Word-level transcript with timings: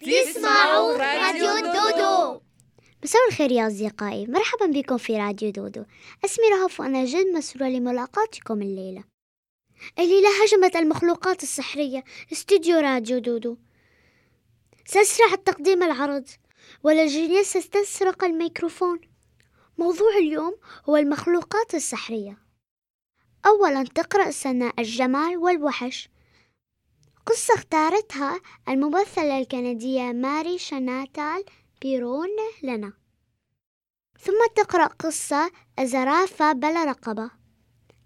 تسمعوا 0.00 0.96
راديو 0.96 1.72
دودو. 1.72 2.40
مساء 3.04 3.28
الخير 3.28 3.52
يا 3.52 3.66
أصدقائي. 3.66 4.26
مرحبا 4.26 4.66
بكم 4.66 4.96
في 4.98 5.16
راديو 5.16 5.50
دودو. 5.50 5.84
اسمي 6.24 6.48
رهف 6.48 6.80
وأنا 6.80 7.04
جد 7.04 7.26
مسرورة 7.26 7.68
لملاقاتكم 7.68 8.62
الليلة. 8.62 9.04
الليلة 9.98 10.28
هجمت 10.42 10.76
المخلوقات 10.76 11.42
السحرية. 11.42 12.04
استوديو 12.32 12.78
راديو 12.78 13.18
دودو. 13.18 13.56
سأسرع 14.86 15.34
تقديم 15.34 15.82
العرض. 15.82 16.28
والجنية 16.84 17.42
ستسرق 17.42 18.24
الميكروفون. 18.24 19.00
موضوع 19.78 20.16
اليوم 20.18 20.56
هو 20.88 20.96
المخلوقات 20.96 21.74
السحرية. 21.74 22.38
أولا 23.46 23.84
تقرأ 23.84 24.30
سناء 24.30 24.80
الجمال 24.80 25.36
والوحش. 25.36 26.08
قصة 27.26 27.54
اختارتها 27.54 28.40
الممثلة 28.68 29.38
الكندية 29.38 30.12
ماري 30.12 30.58
شناتال 30.58 31.44
بيرون 31.82 32.28
لنا. 32.62 32.92
ثم 34.20 34.46
تقرأ 34.56 34.86
قصة 34.86 35.50
الزرافة 35.78 36.52
بلا 36.52 36.84
رقبة. 36.84 37.30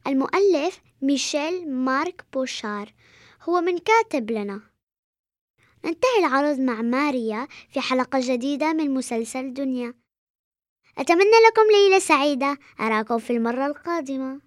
المؤلف 0.06 0.80
ميشيل 1.02 1.72
مارك 1.72 2.24
بوشار 2.32 2.94
هو 3.42 3.60
من 3.60 3.78
كاتب 3.78 4.30
لنا. 4.30 4.60
ننتهي 5.84 6.18
العرض 6.18 6.58
مع 6.58 6.82
ماريا 6.82 7.48
في 7.70 7.80
حلقة 7.80 8.20
جديدة 8.22 8.72
من 8.72 8.94
مسلسل 8.94 9.54
دنيا. 9.54 9.94
أتمنى 10.98 11.38
لكم 11.48 11.62
ليلة 11.72 11.98
سعيدة 11.98 12.58
أراكم 12.80 13.18
في 13.18 13.32
المرة 13.32 13.66
القادمة. 13.66 14.40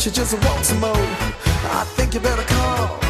She 0.00 0.10
just 0.10 0.32
wants 0.44 0.68
some 0.68 0.80
more. 0.80 0.96
I 0.96 1.84
think 1.94 2.14
you 2.14 2.20
better 2.20 2.42
call. 2.44 3.09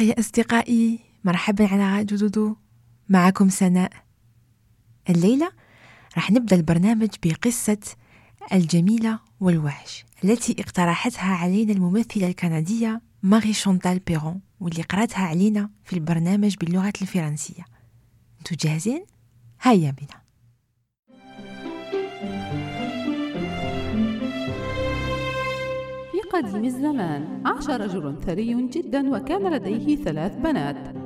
يا 0.00 0.18
أصدقائي 0.18 0.98
مرحبا 1.24 1.66
على 1.66 2.04
دودو 2.04 2.56
معكم 3.08 3.48
سناء. 3.48 3.92
الليلة 5.10 5.52
راح 6.16 6.30
نبدأ 6.30 6.56
البرنامج 6.56 7.08
بقصة 7.22 7.78
الجميلة 8.52 9.18
والوحش 9.40 10.04
التي 10.24 10.56
اقترحتها 10.58 11.34
علينا 11.34 11.72
الممثلة 11.72 12.28
الكندية 12.28 13.00
ماري 13.22 13.52
شونتال 13.52 13.98
بيرون 13.98 14.40
واللي 14.60 14.82
قرأتها 14.82 15.26
علينا 15.26 15.70
في 15.84 15.92
البرنامج 15.92 16.56
باللغة 16.56 16.92
الفرنسية. 17.02 17.64
أنتو 18.38 18.54
جاهزين؟ 18.54 19.04
هيا 19.62 19.90
بنا. 19.90 20.19
قديم 26.40 26.64
الزمان. 26.64 27.42
عاش 27.46 27.70
رجل 27.70 28.14
ثري 28.26 28.54
جدا 28.54 29.16
وكان 29.16 29.52
لديه 29.52 29.96
ثلاث 29.96 30.36
بنات. 30.36 30.96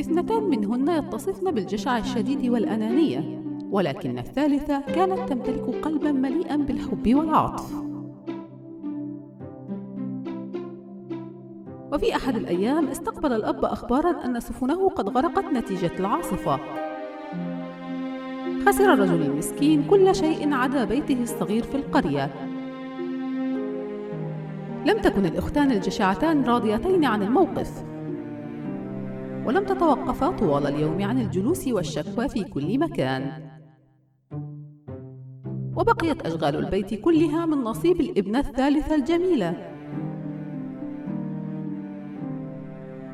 اثنتان 0.00 0.42
منهن 0.42 0.88
يتصفن 0.88 1.50
بالجشع 1.50 1.98
الشديد 1.98 2.50
والأنانية 2.50 3.42
ولكن 3.70 4.18
الثالثة 4.18 4.80
كانت 4.80 5.28
تمتلك 5.28 5.74
قلبا 5.82 6.12
مليئا 6.12 6.56
بالحب 6.56 7.14
والعطف. 7.14 7.72
وفي 11.92 12.16
أحد 12.16 12.36
الأيام 12.36 12.88
استقبل 12.88 13.32
الأب 13.32 13.64
أخبارا 13.64 14.24
أن 14.24 14.40
سفنه 14.40 14.88
قد 14.88 15.08
غرقت 15.08 15.44
نتيجة 15.44 15.92
العاصفة. 16.00 16.60
خسر 18.66 18.92
الرجل 18.92 19.22
المسكين 19.22 19.84
كل 19.90 20.14
شيء 20.14 20.54
عدا 20.54 20.84
بيته 20.84 21.22
الصغير 21.22 21.62
في 21.62 21.74
القرية. 21.74 22.45
لم 24.86 25.00
تكن 25.00 25.26
الأختان 25.26 25.70
الجشعتان 25.70 26.44
راضيتين 26.44 27.04
عن 27.04 27.22
الموقف. 27.22 27.84
ولم 29.46 29.64
تتوقفا 29.64 30.30
طوال 30.30 30.66
اليوم 30.66 31.02
عن 31.02 31.20
الجلوس 31.20 31.68
والشكوى 31.68 32.28
في 32.28 32.44
كل 32.44 32.78
مكان. 32.78 33.50
وبقيت 35.76 36.26
أشغال 36.26 36.56
البيت 36.56 36.94
كلها 36.94 37.46
من 37.46 37.58
نصيب 37.58 38.00
الابنة 38.00 38.38
الثالثة 38.38 38.94
الجميلة 38.94 39.72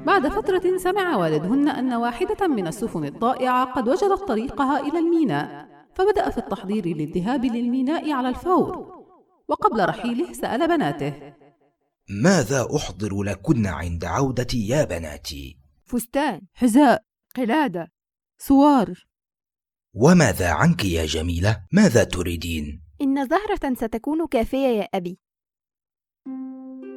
بعد 0.07 0.29
فترة 0.29 0.76
سمع 0.76 1.17
والدهن 1.17 1.69
أن 1.69 1.93
واحدة 1.93 2.47
من 2.47 2.67
السفن 2.67 3.05
الضائعة 3.05 3.64
قد 3.64 3.88
وجدت 3.88 4.29
طريقها 4.29 4.81
إلى 4.81 4.99
الميناء 4.99 5.69
فبدأ 5.95 6.31
في 6.31 6.38
التحضير 6.38 6.87
للذهاب 6.87 7.45
للميناء 7.45 8.12
على 8.12 8.29
الفور. 8.29 9.02
وقبل 9.49 9.88
رحيله 9.88 10.33
سأل 10.33 10.69
بناته 10.69 11.12
ماذا 12.12 12.69
أحضر 12.76 13.23
لكن 13.23 13.66
عند 13.66 14.04
عودتي 14.04 14.69
يا 14.69 14.85
بناتي؟ 14.85 15.59
فستان 15.85 16.40
حذاء 16.54 17.04
قلادة 17.37 17.92
سوار 18.38 19.07
وماذا 19.95 20.50
عنك 20.50 20.85
يا 20.85 21.07
جميلة؟ 21.07 21.64
ماذا 21.73 22.04
تريدين؟ 22.04 22.83
إن 23.00 23.28
زهرة 23.28 23.75
ستكون 23.75 24.26
كافية 24.26 24.66
يا 24.66 24.88
أبي 24.95 25.19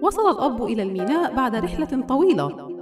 وصل 0.03 0.31
الأب 0.31 0.63
إلى 0.63 0.83
الميناء 0.83 1.35
بعد 1.35 1.55
رحلة 1.55 2.05
طويلة 2.07 2.75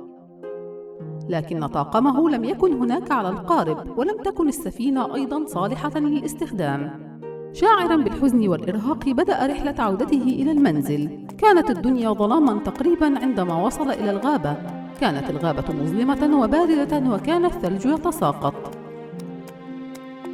لكن 1.30 1.68
طاقمه 1.68 2.30
لم 2.30 2.44
يكن 2.44 2.74
هناك 2.74 3.12
على 3.12 3.30
القارب 3.30 3.98
ولم 3.98 4.24
تكن 4.24 4.48
السفينة 4.48 5.16
أيضا 5.16 5.46
صالحة 5.46 6.00
للاستخدام 6.00 7.13
شاعرا 7.54 7.96
بالحزن 7.96 8.48
والإرهاق 8.48 9.10
بدأ 9.10 9.46
رحلة 9.46 9.76
عودته 9.80 10.22
إلى 10.22 10.52
المنزل. 10.52 11.28
كانت 11.38 11.70
الدنيا 11.70 12.10
ظلاما 12.10 12.60
تقريبا 12.60 13.20
عندما 13.20 13.66
وصل 13.66 13.90
إلى 13.90 14.12
الغابة. 14.12 14.58
كانت 15.02 15.30
الغابة 15.30 15.74
مظلمة 15.74 16.42
وباردة 16.44 17.14
وكان 17.14 17.46
الثلج 17.46 17.86
يتساقط. 17.86 18.78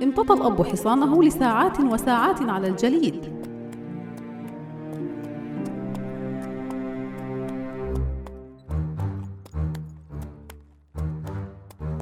امتطى 0.04 0.34
الأب 0.34 0.66
حصانه 0.66 1.24
لساعات 1.24 1.80
وساعات 1.80 2.42
على 2.42 2.68
الجليد. 2.68 3.40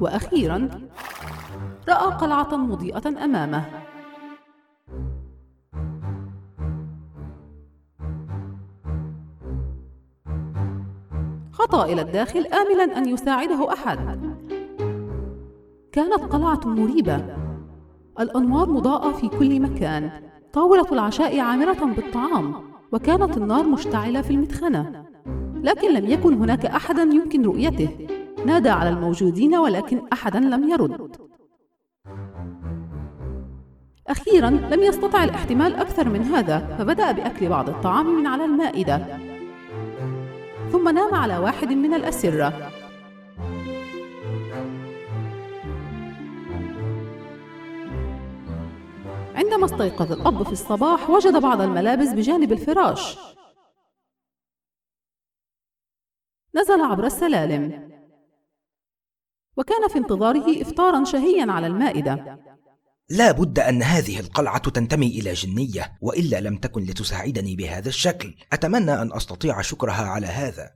وأخيرا 0.00 0.68
رأى 1.88 2.14
قلعة 2.20 2.56
مضيئة 2.56 3.24
أمامه. 3.24 3.77
خطا 11.68 11.84
إلى 11.84 12.02
الداخل 12.02 12.46
آملا 12.46 12.98
أن 12.98 13.08
يساعده 13.08 13.72
أحد. 13.72 13.98
كانت 15.92 16.20
قلعة 16.20 16.60
مريبة. 16.64 17.36
الأنوار 18.20 18.70
مضاءة 18.70 19.12
في 19.12 19.28
كل 19.28 19.60
مكان. 19.60 20.10
طاولة 20.52 20.86
العشاء 20.92 21.40
عامرة 21.40 21.84
بالطعام 21.84 22.54
وكانت 22.92 23.36
النار 23.36 23.66
مشتعلة 23.66 24.22
في 24.22 24.30
المدخنة. 24.30 25.04
لكن 25.62 25.94
لم 25.94 26.06
يكن 26.06 26.34
هناك 26.34 26.66
أحدا 26.66 27.02
يمكن 27.02 27.42
رؤيته. 27.42 27.88
نادى 28.46 28.70
على 28.70 28.90
الموجودين 28.90 29.54
ولكن 29.54 30.02
أحدا 30.12 30.40
لم 30.40 30.68
يرد. 30.68 31.16
أخيرا 34.08 34.50
لم 34.50 34.82
يستطع 34.82 35.24
الاحتمال 35.24 35.74
أكثر 35.74 36.08
من 36.08 36.22
هذا 36.22 36.76
فبدأ 36.78 37.12
بأكل 37.12 37.48
بعض 37.48 37.68
الطعام 37.68 38.06
من 38.06 38.26
على 38.26 38.44
المائدة. 38.44 39.27
ثم 40.72 40.88
نام 40.88 41.14
على 41.14 41.38
واحد 41.38 41.68
من 41.68 41.94
الأسرة. 41.94 42.72
عندما 49.34 49.64
استيقظ 49.64 50.12
الأب 50.12 50.42
في 50.42 50.52
الصباح 50.52 51.10
وجد 51.10 51.36
بعض 51.36 51.60
الملابس 51.60 52.08
بجانب 52.08 52.52
الفراش. 52.52 53.18
نزل 56.54 56.80
عبر 56.80 57.04
السلالم. 57.06 57.88
وكان 59.56 59.88
في 59.88 59.98
انتظاره 59.98 60.62
إفطارا 60.62 61.04
شهيا 61.04 61.52
على 61.52 61.66
المائدة. 61.66 62.38
لا 63.10 63.32
بد 63.32 63.58
أن 63.58 63.82
هذه 63.82 64.20
القلعة 64.20 64.58
تنتمي 64.58 65.06
إلى 65.06 65.32
جنية 65.32 65.92
وإلا 66.00 66.40
لم 66.40 66.56
تكن 66.56 66.82
لتساعدني 66.82 67.56
بهذا 67.56 67.88
الشكل. 67.88 68.34
أتمنى 68.52 69.02
أن 69.02 69.12
أستطيع 69.12 69.60
شكرها 69.60 70.06
على 70.06 70.26
هذا. 70.26 70.70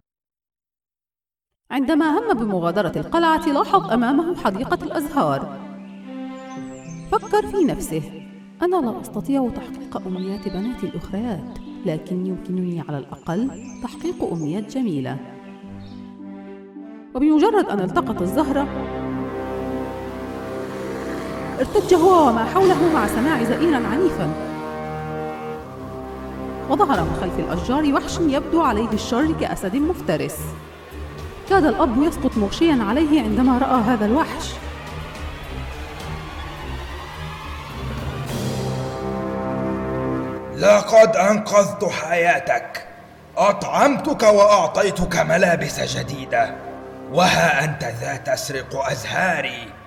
عندما 1.70 2.18
هم 2.18 2.34
بمغادرة 2.34 2.92
القلعة 2.96 3.48
لاحظ 3.48 3.90
أمامه 3.90 4.36
حديقة 4.44 4.84
الأزهار. 4.84 5.60
فكر 7.12 7.46
في 7.50 7.64
نفسه. 7.64 8.02
أنا 8.62 8.76
لا 8.76 9.00
أستطيع 9.00 9.48
تحقيق 9.48 9.96
أمنيات 9.96 10.48
بناتي 10.48 10.86
الأخريات 10.86 11.58
لكن 11.86 12.26
يمكنني 12.26 12.80
على 12.80 12.98
الأقل 12.98 13.50
تحقيق 13.82 14.24
أمنيات 14.32 14.74
جميلة. 14.76 15.18
وبمجرد 17.14 17.64
أن 17.64 17.80
التقط 17.80 18.22
الزهرة 18.22 19.01
ارتج 21.62 21.94
هو 21.94 22.28
وما 22.28 22.44
حوله 22.44 22.92
مع 22.94 23.06
سماع 23.06 23.44
زئيرا 23.44 23.76
عنيفا. 23.76 24.30
وظهر 26.70 27.00
من 27.00 27.18
خلف 27.20 27.38
الأشجار 27.38 27.94
وحش 27.94 28.18
يبدو 28.18 28.62
عليه 28.62 28.88
الشر 28.92 29.32
كأسد 29.40 29.76
مفترس. 29.76 30.36
كاد 31.50 31.64
الأب 31.64 32.02
يسقط 32.02 32.36
مغشيا 32.36 32.78
عليه 32.88 33.22
عندما 33.22 33.58
رأى 33.58 33.80
هذا 33.80 34.06
الوحش. 34.06 34.50
لقد 40.56 41.16
أنقذت 41.16 41.84
حياتك. 41.84 42.86
أطعمتك 43.36 44.22
وأعطيتك 44.22 45.16
ملابس 45.16 45.80
جديدة. 45.80 46.54
وها 47.12 47.64
أنت 47.64 47.84
ذا 47.84 48.16
تسرق 48.16 48.86
أزهاري. 48.90 49.81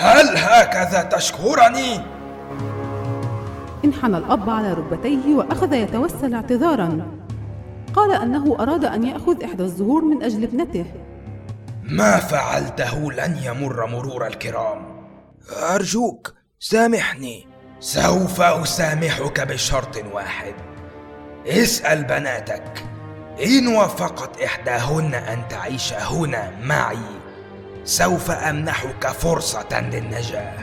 هل 0.00 0.36
هكذا 0.36 1.02
تشكرني؟ 1.02 2.00
انحنى 3.84 4.16
الأب 4.16 4.50
على 4.50 4.72
ركبتيه 4.72 5.34
وأخذ 5.34 5.72
يتوسل 5.72 6.34
اعتذارا. 6.34 7.06
قال 7.94 8.12
أنه 8.12 8.56
أراد 8.60 8.84
أن 8.84 9.06
يأخذ 9.06 9.44
إحدى 9.44 9.62
الزهور 9.62 10.04
من 10.04 10.22
أجل 10.22 10.44
ابنته. 10.44 10.84
ما 11.82 12.16
فعلته 12.16 13.12
لن 13.12 13.38
يمر 13.42 13.86
مرور 13.86 14.26
الكرام. 14.26 14.86
أرجوك 15.74 16.34
سامحني. 16.60 17.46
سوف 17.80 18.40
أسامحك 18.40 19.40
بشرط 19.40 19.96
واحد. 20.12 20.54
اسأل 21.46 22.04
بناتك. 22.04 22.84
إن 23.44 23.66
وافقت 23.66 24.40
إحداهن 24.40 25.14
أن 25.14 25.48
تعيش 25.48 25.92
هنا 25.94 26.50
معي. 26.62 27.19
سوف 27.90 28.30
أمنحك 28.30 29.06
فرصة 29.06 29.90
للنجاة. 29.90 30.54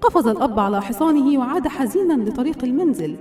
قفز 0.00 0.26
الأب 0.26 0.58
على 0.60 0.82
حصانه 0.82 1.38
وعاد 1.38 1.68
حزينا 1.68 2.30
لطريق 2.30 2.64
المنزل. 2.64 3.16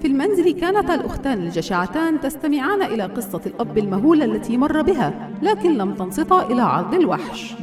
في 0.00 0.06
المنزل 0.06 0.50
كانتا 0.50 0.94
الأختان 0.94 1.38
الجشعتان 1.38 2.20
تستمعان 2.20 2.82
إلى 2.82 3.02
قصة 3.02 3.40
الأب 3.46 3.78
المهولة 3.78 4.24
التي 4.24 4.56
مر 4.56 4.82
بها 4.82 5.30
لكن 5.42 5.78
لم 5.78 5.94
تنصتا 5.94 6.46
إلى 6.46 6.62
عرض 6.62 6.94
الوحش. 6.94 7.54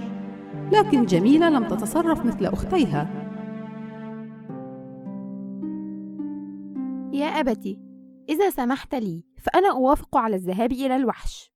لكن 0.72 1.06
جميلة 1.06 1.50
لم 1.50 1.68
تتصرف 1.68 2.26
مثل 2.26 2.46
أختيها. 2.46 3.08
يا 7.14 7.26
أبتي 7.26 7.95
إذا 8.30 8.50
سمحت 8.50 8.96
لي 8.96 9.24
فأنا 9.38 9.72
أوافق 9.72 10.18
على 10.18 10.36
الذهاب 10.36 10.72
إلى 10.72 10.96
الوحش. 10.96 11.52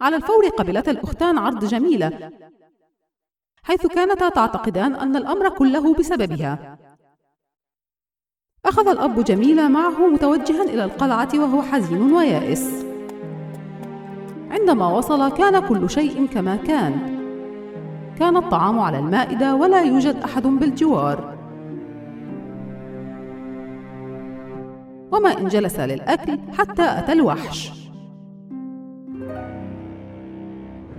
على 0.00 0.16
الفور 0.16 0.48
قبلتا 0.48 0.90
الأختان 0.90 1.38
عرض 1.38 1.64
جميلة 1.64 2.32
حيث 3.62 3.86
كانتا 3.86 4.28
تعتقدان 4.28 4.94
أن 4.94 5.16
الأمر 5.16 5.48
كله 5.48 5.94
بسببها. 5.94 6.78
أخذ 8.64 8.88
الأب 8.88 9.24
جميلة 9.24 9.68
معه 9.68 10.06
متوجها 10.06 10.62
إلى 10.62 10.84
القلعة 10.84 11.28
وهو 11.34 11.62
حزين 11.62 12.12
ويائس. 12.12 12.84
عندما 14.50 14.88
وصل 14.88 15.36
كان 15.36 15.68
كل 15.68 15.90
شيء 15.90 16.26
كما 16.26 16.56
كان. 16.56 17.14
كان 18.18 18.36
الطعام 18.36 18.78
على 18.78 18.98
المائدة 18.98 19.54
ولا 19.54 19.82
يوجد 19.82 20.16
أحد 20.16 20.42
بالجوار. 20.42 21.33
وما 25.14 25.38
إن 25.38 25.48
جلس 25.48 25.80
للأكل 25.80 26.38
حتى 26.52 26.82
أتى 26.82 27.12
الوحش. 27.12 27.72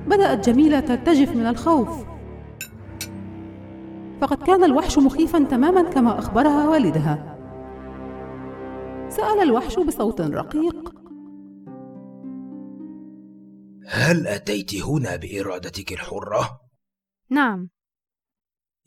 بدأت 0.07 0.49
جميلة 0.49 0.79
ترتجف 0.79 1.35
من 1.35 1.45
الخوف. 1.45 2.05
فقد 4.21 4.43
كان 4.43 4.63
الوحش 4.63 4.97
مخيفا 4.97 5.43
تماما 5.43 5.89
كما 5.89 6.19
أخبرها 6.19 6.69
والدها. 6.69 7.37
سأل 9.09 9.41
الوحش 9.41 9.79
بصوت 9.79 10.21
رقيق. 10.21 10.95
هل 13.87 14.27
أتيت 14.27 14.75
هنا 14.75 15.15
بإرادتك 15.15 15.91
الحرة؟ 15.91 16.61
نعم. 17.29 17.69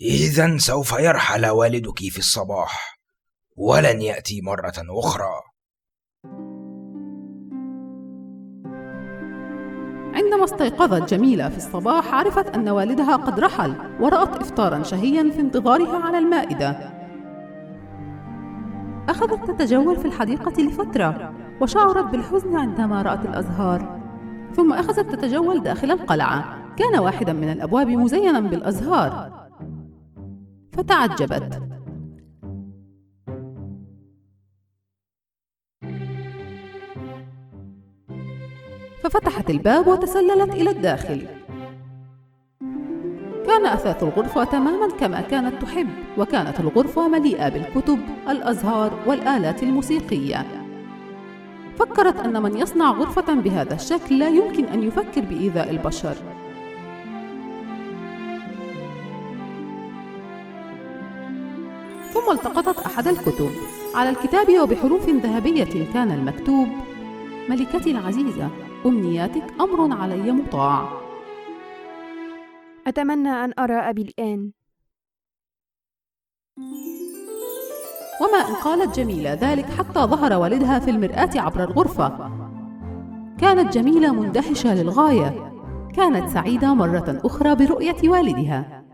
إذا 0.00 0.58
سوف 0.58 0.92
يرحل 0.92 1.46
والدك 1.46 1.98
في 1.98 2.18
الصباح. 2.18 2.97
ولن 3.60 4.02
يأتي 4.02 4.40
مرة 4.40 4.72
أخرى. 4.90 5.40
عندما 10.14 10.44
استيقظت 10.44 11.14
جميلة 11.14 11.48
في 11.48 11.56
الصباح 11.56 12.14
عرفت 12.14 12.54
أن 12.54 12.68
والدها 12.68 13.16
قد 13.16 13.40
رحل 13.40 13.74
ورأت 14.00 14.36
إفطارا 14.36 14.82
شهيا 14.82 15.30
في 15.30 15.40
انتظارها 15.40 15.98
على 15.98 16.18
المائدة. 16.18 16.70
أخذت 19.08 19.50
تتجول 19.50 19.96
في 19.96 20.04
الحديقة 20.04 20.62
لفترة 20.62 21.34
وشعرت 21.60 22.04
بالحزن 22.04 22.56
عندما 22.56 23.02
رأت 23.02 23.24
الأزهار. 23.24 24.00
ثم 24.56 24.72
أخذت 24.72 25.14
تتجول 25.14 25.62
داخل 25.62 25.90
القلعة. 25.90 26.58
كان 26.76 26.98
واحدا 26.98 27.32
من 27.32 27.52
الأبواب 27.52 27.88
مزينا 27.88 28.40
بالأزهار. 28.40 29.32
فتعجبت. 30.72 31.67
ففتحت 39.02 39.50
الباب 39.50 39.86
وتسللت 39.86 40.54
إلى 40.54 40.70
الداخل. 40.70 41.26
وكان 43.48 43.66
أثاث 43.66 44.02
الغرفة 44.02 44.44
تماما 44.44 44.88
كما 45.00 45.20
كانت 45.20 45.62
تحب 45.62 45.88
وكانت 46.18 46.60
الغرفة 46.60 47.08
مليئة 47.08 47.48
بالكتب 47.48 47.98
الأزهار 48.28 48.92
والآلات 49.06 49.62
الموسيقية. 49.62 50.46
فكرت 51.78 52.20
أن 52.20 52.42
من 52.42 52.56
يصنع 52.56 52.90
غرفة 52.90 53.34
بهذا 53.34 53.74
الشكل 53.74 54.18
لا 54.18 54.28
يمكن 54.28 54.64
أن 54.64 54.82
يفكر 54.82 55.20
بإيذاء 55.20 55.70
البشر. 55.70 56.14
ثم 62.12 62.32
التقطت 62.32 62.86
أحد 62.86 63.08
الكتب. 63.08 63.50
على 63.94 64.10
الكتاب 64.10 64.60
وبحروف 64.62 65.08
ذهبية 65.08 65.92
كان 65.94 66.10
المكتوب 66.10 66.68
ملكتي 67.48 67.90
العزيزة. 67.90 68.50
أمنياتك 68.86 69.44
أمر 69.60 70.00
علي 70.00 70.32
مطاع. 70.32 71.00
أتمنى 72.86 73.28
أن 73.28 73.52
أرى 73.58 73.74
أبي 73.74 74.02
الآن. 74.02 74.50
وما 78.20 78.48
إن 78.48 78.54
قالت 78.54 78.96
جميلة 79.00 79.32
ذلك 79.32 79.64
حتى 79.64 80.00
ظهر 80.00 80.32
والدها 80.32 80.78
في 80.78 80.90
المرآة 80.90 81.30
عبر 81.34 81.64
الغرفة. 81.64 82.08
كانت 83.40 83.72
جميلة 83.74 84.12
مندهشة 84.12 84.74
للغاية. 84.74 85.52
كانت 85.94 86.28
سعيدة 86.28 86.74
مرة 86.74 87.20
أخرى 87.24 87.54
برؤية 87.54 88.08
والدها. 88.08 88.84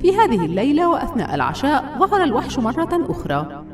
في 0.00 0.16
هذه 0.16 0.44
الليلة 0.44 0.88
وأثناء 0.88 1.34
العشاء 1.34 1.98
ظهر 1.98 2.24
الوحش 2.24 2.58
مرة 2.58 3.10
أخرى. 3.10 3.64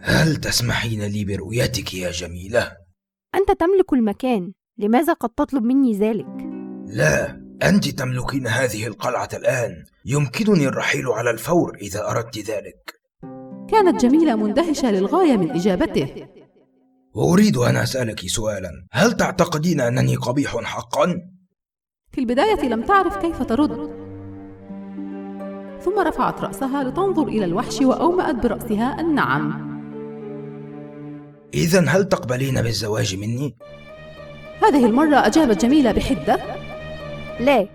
هل 0.00 0.36
تسمحين 0.36 1.02
لي 1.02 1.24
برؤيتك 1.24 1.94
يا 1.94 2.10
جميلة؟ 2.10 2.83
أنت 3.34 3.50
تملك 3.60 3.92
المكان 3.92 4.52
لماذا 4.78 5.12
قد 5.12 5.28
تطلب 5.28 5.62
مني 5.64 5.98
ذلك؟ 5.98 6.26
لا 6.86 7.44
أنت 7.62 7.88
تملكين 7.88 8.46
هذه 8.46 8.86
القلعة 8.86 9.28
الآن. 9.34 9.84
يمكنني 10.04 10.68
الرحيل 10.68 11.08
على 11.08 11.30
الفور 11.30 11.76
إذا 11.82 12.10
أردت 12.10 12.38
ذلك. 12.38 12.94
كانت 13.70 14.00
جميلة 14.00 14.36
مندهشة 14.36 14.90
للغاية 14.90 15.36
من 15.36 15.50
إجابته. 15.50 16.26
وأريد 17.14 17.56
أن 17.56 17.76
أسألك 17.76 18.20
سؤالا. 18.26 18.70
هل 18.92 19.12
تعتقدين 19.12 19.80
أنني 19.80 20.16
قبيح 20.16 20.56
حقا؟ 20.56 21.20
في 22.12 22.20
البداية 22.20 22.68
لم 22.68 22.82
تعرف 22.82 23.16
كيف 23.16 23.42
ترد. 23.42 24.04
ثم 25.80 25.98
رفعت 25.98 26.40
رأسها 26.40 26.84
لتنظر 26.84 27.28
إلى 27.28 27.44
الوحش 27.44 27.80
وأومأت 27.80 28.34
برأسها. 28.34 29.00
النعم. 29.00 29.73
إذا 31.54 31.88
هل 31.88 32.08
تقبلين 32.08 32.62
بالزواج 32.62 33.16
مني؟ 33.16 33.56
هذه 34.62 34.86
المرة 34.86 35.16
أجابت 35.16 35.64
جميلة 35.64 35.92
بحدة. 35.92 36.38
لا. 37.40 37.68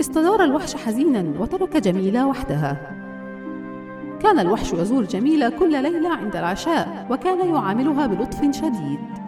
استدار 0.00 0.44
الوحش 0.44 0.74
حزينا 0.74 1.40
وترك 1.40 1.76
جميلة 1.76 2.26
وحدها. 2.26 2.90
كان 4.22 4.38
الوحش 4.38 4.72
يزور 4.72 5.04
جميلة 5.04 5.48
كل 5.48 5.82
ليلة 5.82 6.16
عند 6.16 6.36
العشاء 6.36 7.06
وكان 7.10 7.54
يعاملها 7.54 8.06
بلطف 8.06 8.38
شديد. 8.38 9.24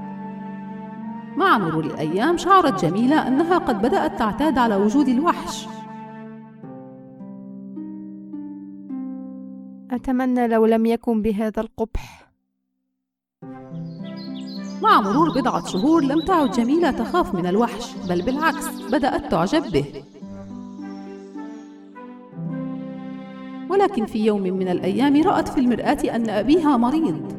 مع 1.36 1.58
مرور 1.58 1.84
الأيام 1.84 2.36
شعرت 2.36 2.84
جميلة 2.84 3.28
أنها 3.28 3.58
قد 3.58 3.82
بدأت 3.82 4.18
تعتاد 4.18 4.58
على 4.58 4.76
وجود 4.76 5.08
الوحش. 5.08 5.66
أتمنى 9.96 10.48
لو 10.48 10.66
لم 10.66 10.86
يكن 10.86 11.22
بهذا 11.22 11.60
القبح. 11.60 12.30
مع 14.82 15.00
مرور 15.00 15.40
بضعة 15.40 15.66
شهور 15.66 16.02
لم 16.02 16.24
تعد 16.24 16.50
جميلة 16.50 16.90
تخاف 16.90 17.34
من 17.34 17.46
الوحش 17.46 17.94
بل 18.08 18.22
بالعكس 18.22 18.66
بدأت 18.92 19.30
تعجب 19.30 19.72
به. 19.72 19.84
ولكن 23.70 24.06
في 24.06 24.24
يوم 24.24 24.42
من 24.42 24.68
الأيام 24.68 25.22
رأت 25.22 25.48
في 25.48 25.60
المرآة 25.60 25.98
أن 26.16 26.30
أبيها 26.30 26.76
مريض. 26.76 27.32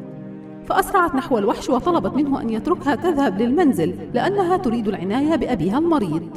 فأسرعت 0.65 1.15
نحو 1.15 1.37
الوحش 1.37 1.69
وطلبت 1.69 2.13
منه 2.13 2.41
أن 2.41 2.49
يتركها 2.49 2.95
تذهب 2.95 3.41
للمنزل 3.41 4.09
لأنها 4.13 4.57
تريد 4.57 4.87
العناية 4.87 5.35
بأبيها 5.35 5.77
المريض. 5.77 6.29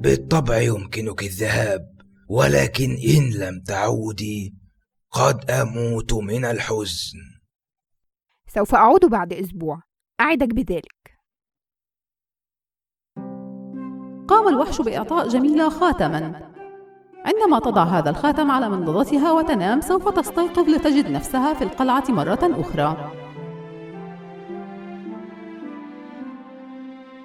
بالطبع 0.00 0.60
يمكنك 0.60 1.22
الذهاب 1.22 1.94
ولكن 2.28 2.90
إن 2.90 3.30
لم 3.40 3.60
تعودي 3.66 4.54
قد 5.14 5.50
أموت 5.50 6.14
من 6.14 6.44
الحزن. 6.44 7.18
سوف 8.46 8.74
أعود 8.74 9.04
بعد 9.04 9.32
أسبوع. 9.32 9.82
أعدك 10.20 10.54
بذلك. 10.54 11.18
قام 14.28 14.48
الوحش 14.48 14.80
بإعطاء 14.80 15.28
جميلة 15.28 15.68
خاتما. 15.68 16.52
عندما 17.24 17.58
تضع 17.58 17.84
هذا 17.84 18.10
الخاتم 18.10 18.50
على 18.50 18.68
منضدتها 18.68 19.32
وتنام 19.32 19.80
سوف 19.80 20.08
تستيقظ 20.08 20.68
لتجد 20.68 21.10
نفسها 21.10 21.54
في 21.54 21.64
القلعة 21.64 22.04
مرة 22.08 22.38
أخرى. 22.42 23.12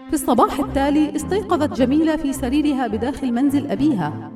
في 0.08 0.14
الصباح 0.14 0.60
التالي 0.60 1.16
استيقظت 1.16 1.74
جميلة 1.74 2.16
في 2.16 2.34
سريرها 2.34 2.88
بداخل 2.88 3.32
منزل 3.32 3.72
أبيها. 3.72 4.32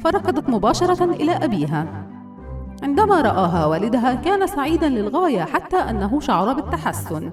فركضت 0.00 0.48
مباشرة 0.48 1.04
إلى 1.04 1.32
أبيها. 1.32 2.13
عندما 2.82 3.20
رآها 3.20 3.66
والدها 3.66 4.14
كان 4.14 4.46
سعيدا 4.46 4.88
للغاية 4.88 5.42
حتى 5.42 5.76
أنه 5.76 6.20
شعر 6.20 6.52
بالتحسن. 6.52 7.32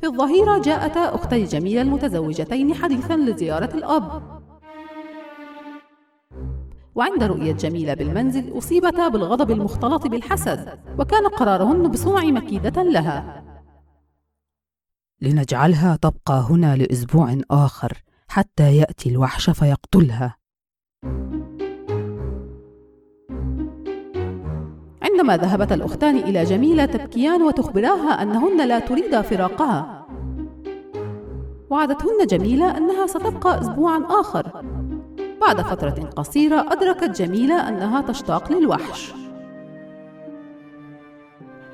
في 0.00 0.06
الظهيرة 0.06 0.58
جاءتا 0.58 1.14
أختي 1.14 1.44
جميلة 1.44 1.82
المتزوجتين 1.82 2.74
حديثا 2.74 3.16
لزيارة 3.16 3.74
الأب. 3.74 4.22
وعند 6.94 7.22
رؤية 7.22 7.52
جميلة 7.52 7.94
بالمنزل 7.94 8.58
أصيبتا 8.58 9.08
بالغضب 9.08 9.50
المختلط 9.50 10.06
بالحسد 10.06 10.78
وكان 10.98 11.26
قرارهن 11.26 11.90
بصنع 11.90 12.24
مكيدة 12.24 12.82
لها. 12.82 13.44
لنجعلها 15.20 15.96
تبقى 15.96 16.46
هنا 16.50 16.76
لأسبوع 16.76 17.36
آخر 17.50 18.02
حتى 18.28 18.76
يأتي 18.76 19.10
الوحش 19.10 19.50
فيقتلها. 19.50 20.36
عندما 25.12 25.36
ذهبت 25.36 25.72
الأختان 25.72 26.16
إلى 26.16 26.44
جميلة 26.44 26.84
تبكيان 26.84 27.42
وتخبراها 27.42 28.22
أنهن 28.22 28.68
لا 28.68 28.78
تريدا 28.78 29.22
فراقها. 29.22 30.06
وعدتهن 31.70 32.26
جميلة 32.26 32.76
أنها 32.76 33.06
ستبقى 33.06 33.60
أسبوعا 33.60 34.02
آخر. 34.10 34.64
بعد 35.40 35.60
فترة 35.60 36.10
قصيرة 36.16 36.66
أدركت 36.72 37.22
جميلة 37.22 37.68
أنها 37.68 38.00
تشتاق 38.00 38.52
للوحش. 38.52 39.12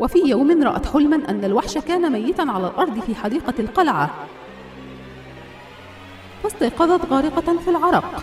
وفي 0.00 0.18
يوم 0.18 0.62
رأت 0.62 0.86
حلما 0.86 1.30
أن 1.30 1.44
الوحش 1.44 1.78
كان 1.78 2.12
ميتا 2.12 2.42
على 2.42 2.66
الأرض 2.66 3.00
في 3.00 3.14
حديقة 3.14 3.54
القلعة. 3.58 4.10
فاستيقظت 6.42 7.12
غارقة 7.12 7.58
في 7.58 7.70
العرق. 7.70 8.22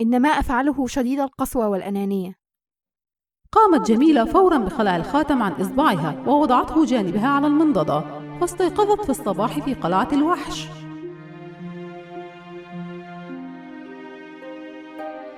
إن 0.00 0.22
ما 0.22 0.28
أفعله 0.28 0.86
شديد 0.86 1.20
القسوة 1.20 1.68
والأنانية. 1.68 2.34
قامت 3.52 3.90
جميلة 3.90 4.24
فورا 4.24 4.58
بخلع 4.58 4.96
الخاتم 4.96 5.42
عن 5.42 5.52
إصبعها. 5.52 6.24
ووضعته 6.26 6.84
جانبها 6.84 7.28
على 7.28 7.46
المنضدة 7.46 8.04
فاستيقظت 8.40 9.04
في 9.04 9.10
الصباح 9.10 9.58
في 9.60 9.74
قلعة 9.74 10.08
الوحش. 10.12 10.68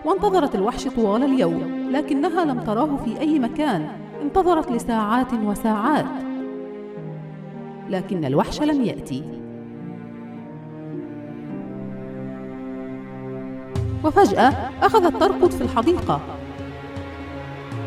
وانتظرت 0.04 0.54
الوحش 0.54 0.88
طوال 0.88 1.22
اليوم 1.22 1.90
لكنها 1.90 2.44
لم 2.44 2.60
تراه 2.60 2.96
في 2.96 3.20
أي 3.20 3.38
مكان 3.38 3.82
انتظرت 4.22 4.72
لساعات 4.72 5.34
وساعات. 5.34 6.06
لكن 7.88 8.24
الوحش 8.24 8.62
لم 8.62 8.84
يأتي. 8.84 9.41
وفجأة 14.04 14.48
أخذت 14.82 15.20
تركض 15.20 15.50
في 15.50 15.60
الحديقة. 15.60 16.20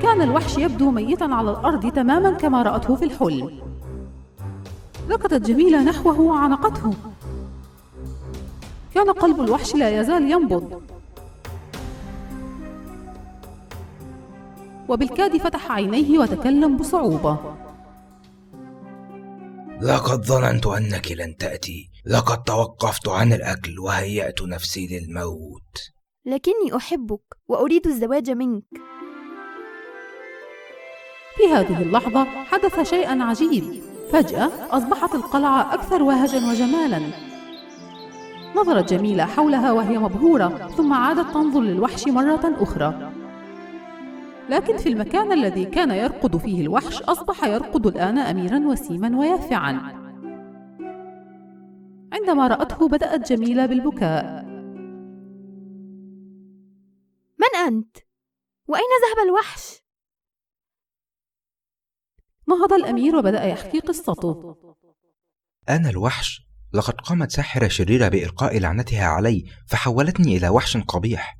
كان 0.01 0.21
الوحش 0.21 0.57
يبدو 0.57 0.91
ميتا 0.91 1.23
على 1.23 1.51
الأرض 1.51 1.91
تماما 1.91 2.31
كما 2.31 2.63
رأته 2.63 2.95
في 2.95 3.05
الحلم. 3.05 3.61
ركضت 5.09 5.47
جميلة 5.47 5.83
نحوه 5.83 6.19
وعانقته. 6.19 6.93
كان 8.93 9.11
قلب 9.11 9.41
الوحش 9.41 9.75
لا 9.75 10.01
يزال 10.01 10.31
ينبض. 10.31 10.81
وبالكاد 14.89 15.37
فتح 15.37 15.71
عينيه 15.71 16.19
وتكلم 16.19 16.77
بصعوبة. 16.77 17.37
لقد 19.81 20.25
ظننت 20.25 20.65
أنك 20.65 21.11
لن 21.11 21.37
تأتي. 21.37 21.89
لقد 22.05 22.43
توقفت 22.43 23.07
عن 23.07 23.33
الأكل 23.33 23.79
وهيأت 23.79 24.41
نفسي 24.41 24.87
للموت. 24.87 25.94
لكني 26.27 26.75
أحبك 26.75 27.21
وأريد 27.47 27.87
الزواج 27.87 28.31
منك. 28.31 28.63
في 31.37 31.53
هذه 31.53 31.81
اللحظة 31.81 32.23
حدث 32.23 32.89
شيئا 32.89 33.23
عجيب. 33.23 33.63
فجأة 34.11 34.49
أصبحت 34.71 35.15
القلعة 35.15 35.73
أكثر 35.73 36.03
وهجا 36.03 36.37
وجمالا. 36.51 37.01
نظرت 38.55 38.93
جميلة 38.93 39.25
حولها 39.25 39.71
وهي 39.71 39.99
مبهورة 39.99 40.47
ثم 40.47 40.93
عادت 40.93 41.33
تنظر 41.33 41.61
للوحش 41.61 42.07
مرة 42.07 42.55
أخرى. 42.59 43.11
لكن 44.49 44.77
في 44.77 44.89
المكان 44.89 45.31
الذي 45.31 45.65
كان 45.65 45.91
يرقد 45.91 46.37
فيه 46.37 46.61
الوحش 46.61 47.01
أصبح 47.01 47.43
يرقد 47.43 47.87
الآن 47.87 48.17
أميرا 48.17 48.59
وسيما 48.59 49.19
ويافعا. 49.19 49.79
عندما 52.13 52.47
رأته 52.47 52.87
بدأت 52.87 53.31
جميلة 53.31 53.65
بالبكاء. 53.65 54.54
من 57.37 57.59
أنت؟ 57.67 57.97
وأين 58.67 58.83
ذهب 59.03 59.25
الوحش؟ 59.25 59.81
نهض 62.47 62.73
الأمير 62.73 63.15
وبدأ 63.15 63.43
يحكي 63.43 63.79
قصته 63.79 64.55
أنا 65.69 65.89
الوحش 65.89 66.41
لقد 66.73 66.93
قامت 66.93 67.31
ساحرة 67.31 67.67
شريرة 67.67 68.07
بإلقاء 68.07 68.59
لعنتها 68.59 69.05
علي 69.05 69.45
فحولتني 69.67 70.37
إلى 70.37 70.49
وحش 70.49 70.77
قبيح 70.77 71.37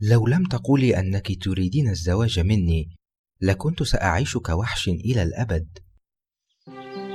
لو 0.00 0.26
لم 0.26 0.44
تقولي 0.44 0.98
أنك 0.98 1.44
تريدين 1.44 1.88
الزواج 1.88 2.40
مني 2.40 2.96
لكنت 3.40 3.82
سأعيش 3.82 4.36
كوحش 4.36 4.88
إلى 4.88 5.22
الأبد 5.22 5.78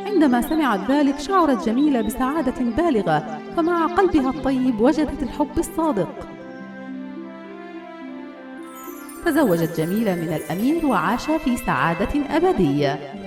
عندما 0.05 0.41
سمعت 0.41 0.91
ذلك 0.91 1.19
شعرت 1.19 1.65
جميلة 1.65 2.01
بسعادة 2.01 2.75
بالغة 2.75 3.19
فمع 3.55 3.95
قلبها 3.95 4.29
الطيب 4.29 4.79
وجدت 4.79 5.23
الحب 5.23 5.57
الصادق 5.57 6.30
تزوجت 9.25 9.77
جميلة 9.77 10.15
من 10.15 10.33
الأمير 10.33 10.85
وعاش 10.85 11.25
في 11.25 11.57
سعادة 11.57 12.37
أبدية. 12.37 13.20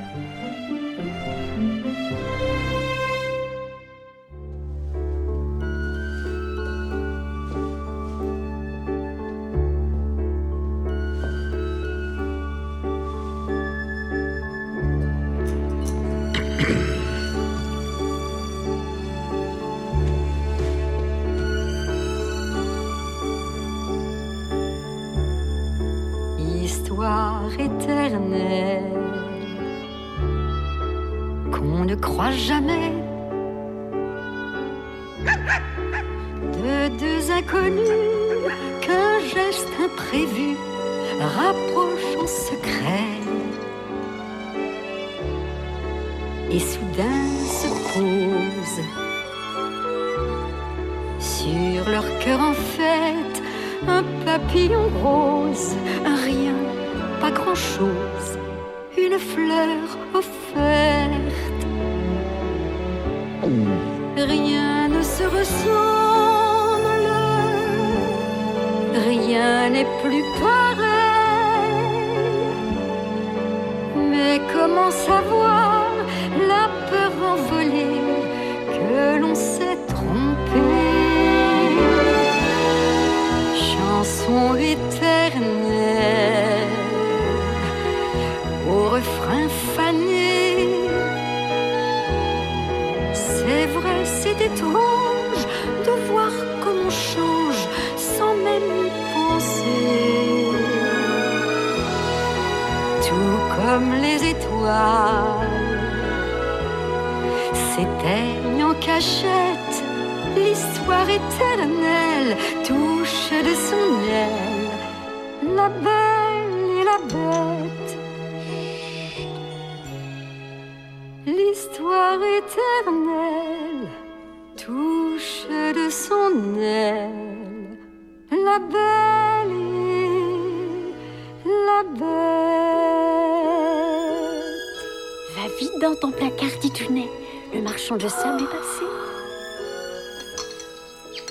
Marchand 137.95 138.07
de 138.07 138.11
sable 138.11 138.43
est 138.43 138.47
passé. 138.47 138.85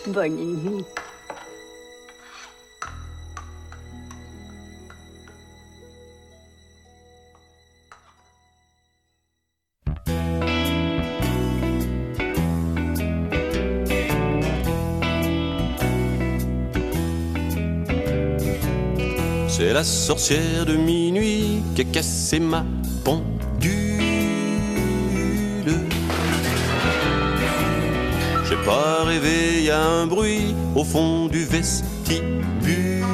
Bonne 0.08 0.36
nuit. 0.36 0.86
C'est 19.50 19.74
la 19.74 19.84
sorcière 19.84 20.66
de 20.66 20.76
minuit 20.76 21.62
qui 21.76 21.82
a 21.82 21.84
cassé 21.86 22.40
ma 22.40 22.66
pendule. 23.04 23.33
Rêvé, 29.14 29.64
y 29.64 29.70
a 29.70 29.82
un 29.82 30.08
bruit 30.08 30.56
au 30.76 30.84
fond 30.84 31.28
du 31.28 31.46
vestibule. 31.46 33.06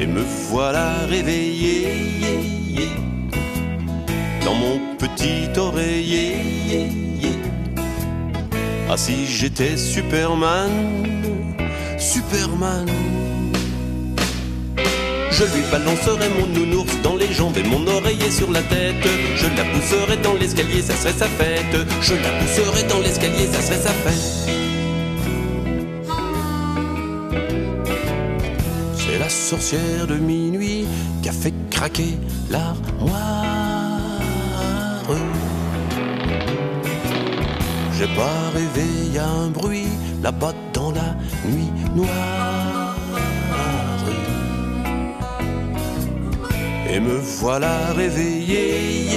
Et 0.00 0.06
me 0.06 0.22
voilà 0.50 0.90
réveillé 1.08 1.88
dans 4.44 4.54
mon 4.54 4.78
petit 4.98 5.48
oreiller. 5.58 6.36
Ah 8.90 8.96
si 8.96 9.26
j'étais 9.26 9.76
Superman, 9.76 10.70
Superman. 11.98 12.86
Je 15.36 15.42
lui 15.42 15.64
balancerai 15.68 16.28
mon 16.38 16.46
nounours 16.46 16.96
dans 17.02 17.16
les 17.16 17.32
jambes 17.32 17.56
et 17.56 17.64
mon 17.64 17.84
oreiller 17.88 18.30
sur 18.30 18.52
la 18.52 18.62
tête. 18.62 18.94
Je 19.34 19.46
la 19.46 19.64
pousserai 19.64 20.16
dans 20.18 20.34
l'escalier, 20.34 20.80
ça 20.80 20.94
serait 20.94 21.12
sa 21.12 21.26
fête. 21.26 21.76
Je 22.02 22.14
la 22.14 22.30
pousserai 22.38 22.84
dans 22.84 23.00
l'escalier, 23.00 23.48
ça 23.52 23.60
serait 23.60 23.80
sa 23.80 23.90
fête. 24.04 24.14
C'est 28.96 29.18
la 29.18 29.28
sorcière 29.28 30.06
de 30.06 30.14
minuit 30.14 30.86
qui 31.20 31.28
a 31.28 31.32
fait 31.32 31.54
craquer 31.68 32.16
l'armoire. 32.48 33.44
J'ai 37.98 38.06
pas 38.14 38.50
rêvé, 38.54 38.86
y 39.12 39.18
un 39.18 39.48
bruit 39.48 39.88
là-bas 40.22 40.54
dans 40.72 40.92
la 40.92 41.16
nuit 41.44 41.72
noire. 41.96 42.63
Et 46.94 47.00
me 47.00 47.18
voilà 47.40 47.92
réveillé 47.96 49.08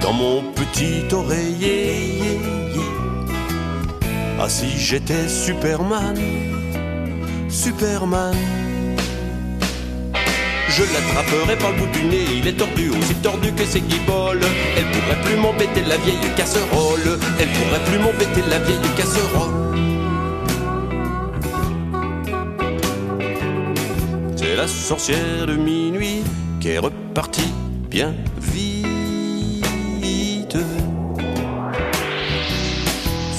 dans 0.00 0.14
mon 0.14 0.42
petit 0.54 1.04
oreiller. 1.12 2.22
Ah 4.40 4.48
si 4.48 4.70
j'étais 4.78 5.28
Superman, 5.28 6.16
Superman. 7.50 8.34
Je 10.70 10.82
l'attraperai 10.84 11.56
par 11.58 11.72
le 11.72 11.76
bout 11.76 11.98
du 11.98 12.04
nez, 12.04 12.24
il 12.38 12.48
est 12.48 12.56
tordu, 12.56 12.88
aussi 12.88 13.14
tordu 13.16 13.52
que 13.52 13.66
ses 13.66 13.82
guiboles. 13.82 14.40
Elle 14.74 14.86
pourrait 14.86 15.22
plus 15.22 15.36
m'embêter 15.36 15.82
la 15.86 15.98
vieille 15.98 16.34
casserole. 16.34 17.18
Elle 17.38 17.48
pourrait 17.48 17.84
plus 17.84 17.98
m'embêter 17.98 18.42
la 18.48 18.58
vieille 18.60 18.78
casserole. 18.96 19.97
Sorcière 24.68 25.46
de 25.46 25.54
minuit 25.54 26.22
qui 26.60 26.68
est 26.70 26.78
repartie 26.78 27.52
bien 27.90 28.14
vite. 28.40 28.68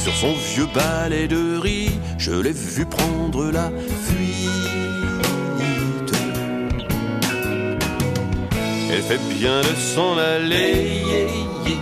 Sur 0.04 0.14
son 0.14 0.34
vieux 0.34 0.68
balai 0.74 1.28
de 1.28 1.58
riz, 1.58 1.92
je 2.18 2.32
l'ai 2.32 2.52
vu 2.52 2.86
prendre 2.86 3.52
la 3.52 3.70
fuite. 4.06 4.50
Elle 8.92 9.04
fait 9.04 9.22
bien 9.36 9.62
de 9.62 9.76
s'en 9.76 10.18
aller, 10.18 11.04
yeah, 11.06 11.28
yeah. 11.68 11.78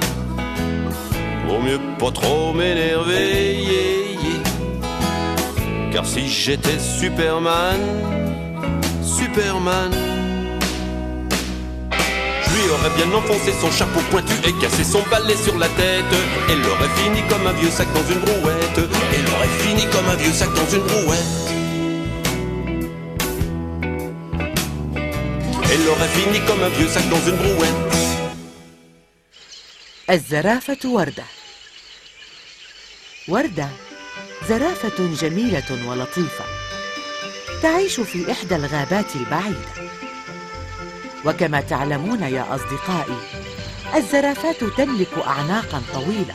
pour 1.48 1.62
mieux 1.62 1.80
pas 2.00 2.12
trop 2.12 2.54
m'énerver. 2.54 3.58
Car 5.92 6.06
si 6.06 6.28
j'étais 6.28 6.78
Superman, 6.78 7.80
Superman. 9.07 9.93
Je 12.45 12.51
lui 12.55 12.71
aurais 12.71 12.91
bien 12.97 13.13
enfoncé 13.17 13.53
son 13.61 13.71
chapeau 13.71 14.01
pointu 14.11 14.35
et 14.45 14.53
cassé 14.61 14.85
son 14.85 15.03
balai 15.11 15.37
sur 15.37 15.57
la 15.59 15.69
tête. 15.69 16.15
Elle 16.51 16.65
aurait 16.67 16.93
fini 17.01 17.21
comme 17.29 17.47
un 17.47 17.53
vieux 17.53 17.71
sac 17.71 17.89
dans 17.93 18.07
une 18.13 18.21
brouette. 18.21 18.79
Elle 19.17 19.29
aurait 19.35 19.55
fini 19.65 19.85
comme 19.93 20.09
un 20.09 20.17
vieux 20.17 20.33
sac 20.33 20.51
dans 20.55 20.71
une 20.77 20.83
brouette. 20.83 21.43
Elle 25.73 25.89
aurait 25.89 26.09
fini 26.09 26.41
comme 26.47 26.63
un 26.63 26.69
vieux 26.69 26.89
sac 26.89 27.09
dans 27.09 27.23
une 27.31 27.37
brouette. 27.37 27.93
الزرافة 30.11 30.79
وردة 30.85 31.25
وردة 33.29 33.69
زرافة 34.49 35.15
جميلة 35.21 35.89
ولطيفة 35.89 36.45
تعيش 37.62 38.00
في 38.00 38.32
إحدى 38.32 38.56
الغابات 38.56 39.16
البعيدة 39.16 39.70
وكما 41.26 41.62
تعلمون 41.62 42.22
يا 42.22 42.56
أصدقائي 42.56 43.18
الزرافات 43.96 44.64
تملك 44.64 45.10
أعناقا 45.28 45.82
طويلة 45.94 46.34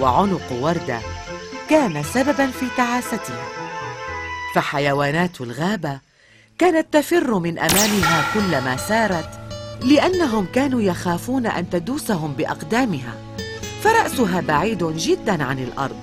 وعنق 0.00 0.52
وردة 0.52 1.00
كان 1.70 2.02
سببا 2.02 2.46
في 2.46 2.66
تعاستها. 2.76 3.46
فحيوانات 4.54 5.40
الغابة 5.40 5.98
كانت 6.58 6.86
تفر 6.92 7.38
من 7.38 7.58
أمامها 7.58 8.34
كلما 8.34 8.76
سارت 8.76 9.40
لأنهم 9.82 10.46
كانوا 10.54 10.82
يخافون 10.82 11.46
أن 11.46 11.70
تدوسهم 11.70 12.32
بأقدامها. 12.32 13.14
فرأسها 13.82 14.40
بعيد 14.40 14.84
جدا 14.84 15.44
عن 15.44 15.58
الأرض 15.58 16.00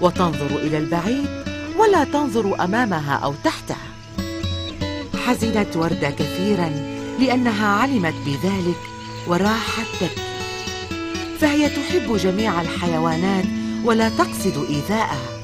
وتنظر 0.00 0.56
إلى 0.56 0.78
البعيد 0.78 1.51
ولا 1.78 2.04
تنظر 2.04 2.64
أمامها 2.64 3.14
أو 3.14 3.34
تحتها. 3.44 3.88
حزنت 5.26 5.76
وردة 5.76 6.10
كثيرا 6.10 6.68
لأنها 7.20 7.66
علمت 7.66 8.14
بذلك 8.26 8.80
وراحت 9.26 9.86
تبكي. 10.00 10.22
فهي 11.40 11.68
تحب 11.68 12.16
جميع 12.16 12.60
الحيوانات 12.60 13.44
ولا 13.84 14.08
تقصد 14.08 14.66
إيذاءها. 14.68 15.40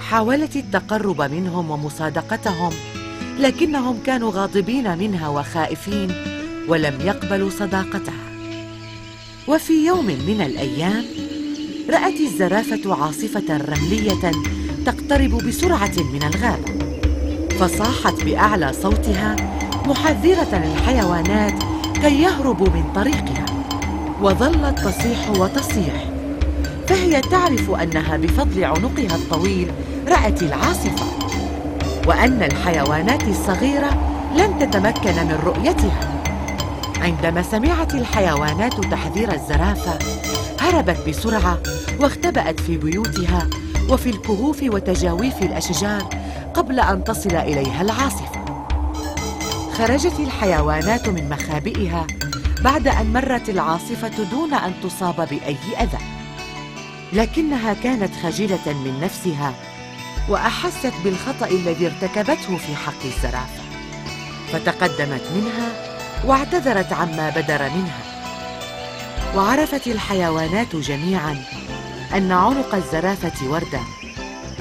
حاولت 0.00 0.56
التقرب 0.56 1.22
منهم 1.22 1.70
ومصادقتهم 1.70 2.72
لكنهم 3.38 3.98
كانوا 4.06 4.30
غاضبين 4.30 4.98
منها 4.98 5.28
وخائفين 5.28 6.12
ولم 6.68 7.00
يقبلوا 7.00 7.50
صداقتها. 7.50 8.28
وفي 9.48 9.86
يوم 9.86 10.06
من 10.06 10.40
الأيام 10.46 11.04
رأت 11.90 12.20
الزرافة 12.20 13.04
عاصفة 13.04 13.56
رملية 13.56 14.32
تقترب 14.86 15.30
بسرعة 15.30 15.92
من 16.12 16.22
الغابة. 16.22 16.88
فصاحت 17.60 18.24
بأعلى 18.24 18.72
صوتها 18.72 19.36
محذرة 19.86 20.48
الحيوانات 20.52 21.54
كي 22.00 22.22
يهربوا 22.22 22.68
من 22.68 22.84
طريقها. 22.94 23.46
وظلت 24.22 24.78
تصيح 24.78 25.30
وتصيح. 25.30 26.04
فهي 26.88 27.20
تعرف 27.20 27.70
أنها 27.70 28.16
بفضل 28.16 28.64
عنقها 28.64 29.16
الطويل 29.16 29.70
رأت 30.08 30.42
العاصفة. 30.42 31.06
وأن 32.06 32.42
الحيوانات 32.42 33.22
الصغيرة 33.28 33.90
لن 34.36 34.58
تتمكن 34.58 35.14
من 35.14 35.38
رؤيتها. 35.44 36.22
عندما 37.00 37.42
سمعت 37.42 37.94
الحيوانات 37.94 38.84
تحذير 38.84 39.32
الزرافة 39.32 39.98
هربت 40.60 41.08
بسرعة 41.08 41.58
واختبأت 42.00 42.60
في 42.60 42.76
بيوتها 42.76 43.48
وفي 43.88 44.10
الكهوف 44.10 44.62
وتجاويف 44.62 45.42
الأشجار 45.42 46.08
قبل 46.54 46.80
أن 46.80 47.04
تصل 47.04 47.36
إليها 47.36 47.82
العاصفة. 47.82 48.68
خرجت 49.72 50.20
الحيوانات 50.20 51.08
من 51.08 51.28
مخابئها 51.28 52.06
بعد 52.64 52.88
أن 52.88 53.12
مرت 53.12 53.48
العاصفة 53.48 54.24
دون 54.30 54.54
أن 54.54 54.72
تصاب 54.82 55.16
بأي 55.16 55.56
أذى. 55.80 55.98
لكنها 57.12 57.74
كانت 57.74 58.10
خجلة 58.22 58.66
من 58.66 59.00
نفسها 59.02 59.54
وأحست 60.28 60.92
بالخطأ 61.04 61.46
الذي 61.46 61.86
ارتكبته 61.86 62.56
في 62.56 62.76
حق 62.76 63.04
الزرافة. 63.04 63.62
فتقدمت 64.52 65.22
منها 65.36 65.72
واعتذرت 66.24 66.92
عما 66.92 67.30
بدر 67.30 67.62
منها. 67.62 68.02
وعرفت 69.36 69.86
الحيوانات 69.86 70.76
جميعا 70.76 71.44
أن 72.16 72.32
عنق 72.32 72.74
الزرافة 72.74 73.50
وردة 73.50 73.80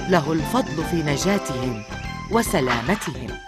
له 0.09 0.33
الفضل 0.33 0.83
في 0.91 1.03
نجاتهم 1.03 1.83
وسلامتهم. 2.31 3.46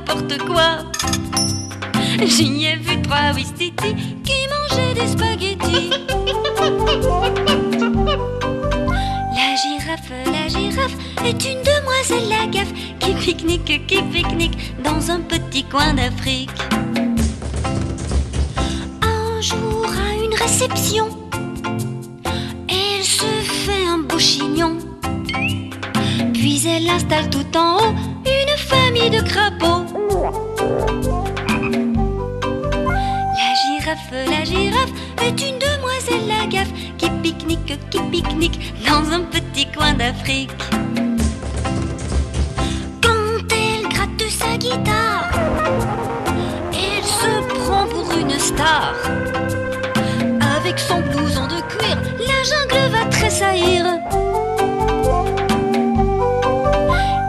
N'importe 0.00 0.38
quoi. 0.46 0.78
J'y 2.24 2.66
ai 2.66 2.76
vu 2.76 3.00
trois 3.02 3.32
Wistiti 3.34 3.94
qui 4.24 4.34
mangeaient 4.52 4.94
des 4.94 5.06
spaghettis. 5.06 5.90
La 9.34 9.56
girafe, 9.56 10.12
la 10.26 10.48
girafe 10.48 10.96
est 11.24 11.44
une 11.44 11.62
demoiselle 11.62 12.28
la 12.28 12.46
gaffe 12.46 12.72
qui 12.98 13.12
pique-nique, 13.14 13.86
qui 13.86 14.02
pique-nique 14.02 14.58
dans 14.82 15.10
un 15.10 15.20
petit 15.20 15.64
coin 15.64 15.94
d'Afrique. 15.94 16.50
Un 19.02 19.40
jour 19.40 19.86
à 19.86 20.24
une 20.24 20.34
réception, 20.34 21.08
elle 22.68 23.04
se 23.04 23.24
fait 23.42 23.86
un 23.86 23.98
beau 23.98 24.18
chignon. 24.18 24.78
Puis 26.34 26.66
elle 26.66 26.88
installe 26.88 27.30
tout 27.30 27.56
en 27.56 27.78
haut 27.78 27.94
une 28.26 28.56
famille 28.58 29.10
de 29.10 29.20
crapauds. 29.20 29.89
La 30.22 30.28
girafe, 33.54 34.12
la 34.28 34.44
girafe 34.44 34.92
est 35.22 35.40
une 35.40 35.58
demoiselle 35.58 36.28
la 36.28 36.46
gaffe 36.46 36.68
qui 36.98 37.08
pique-nique, 37.22 37.78
qui 37.88 38.00
pique-nique 38.10 38.74
dans 38.86 39.10
un 39.12 39.20
petit 39.20 39.66
coin 39.74 39.94
d'Afrique. 39.94 40.50
Quand 43.02 43.50
elle 43.50 43.88
gratte 43.88 44.30
sa 44.30 44.58
guitare, 44.58 45.30
elle 46.74 47.02
se 47.02 47.42
prend 47.54 47.86
pour 47.86 48.12
une 48.18 48.38
star. 48.38 48.92
Avec 50.58 50.78
son 50.78 51.00
blouson 51.00 51.46
de 51.46 51.62
cuir, 51.72 51.96
la 52.18 52.42
jungle 52.44 52.92
va 52.92 53.06
tressaillir. 53.06 53.84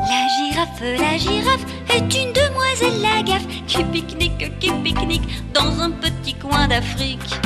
La 0.10 0.28
girafe, 0.36 0.82
la 1.00 1.18
girafe 1.18 1.66
est 1.90 2.14
une 2.22 2.41
la 3.02 3.22
qui 3.68 3.84
pique-nique, 3.84 4.60
qui 4.60 4.72
pique-nique 4.84 5.28
dans 5.54 5.80
un 5.82 5.92
petit 5.92 6.34
coin 6.34 6.68
d'Afrique. 6.68 7.40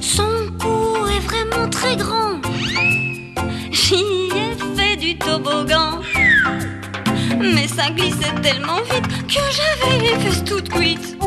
Son 0.00 0.50
cou 0.58 1.06
est 1.06 1.20
vraiment 1.20 1.68
très 1.70 1.96
grand. 1.96 2.40
J'y 3.70 4.28
ai 4.44 4.76
fait 4.76 4.96
du 4.96 5.18
toboggan. 5.18 6.00
Mais 7.38 7.68
ça 7.68 7.90
glissait 7.90 8.34
tellement 8.42 8.80
vite 8.90 9.26
que 9.28 9.40
j'avais 9.52 9.98
les 9.98 10.16
fesses 10.20 10.44
toutes 10.44 10.68
cuites. 10.68 11.19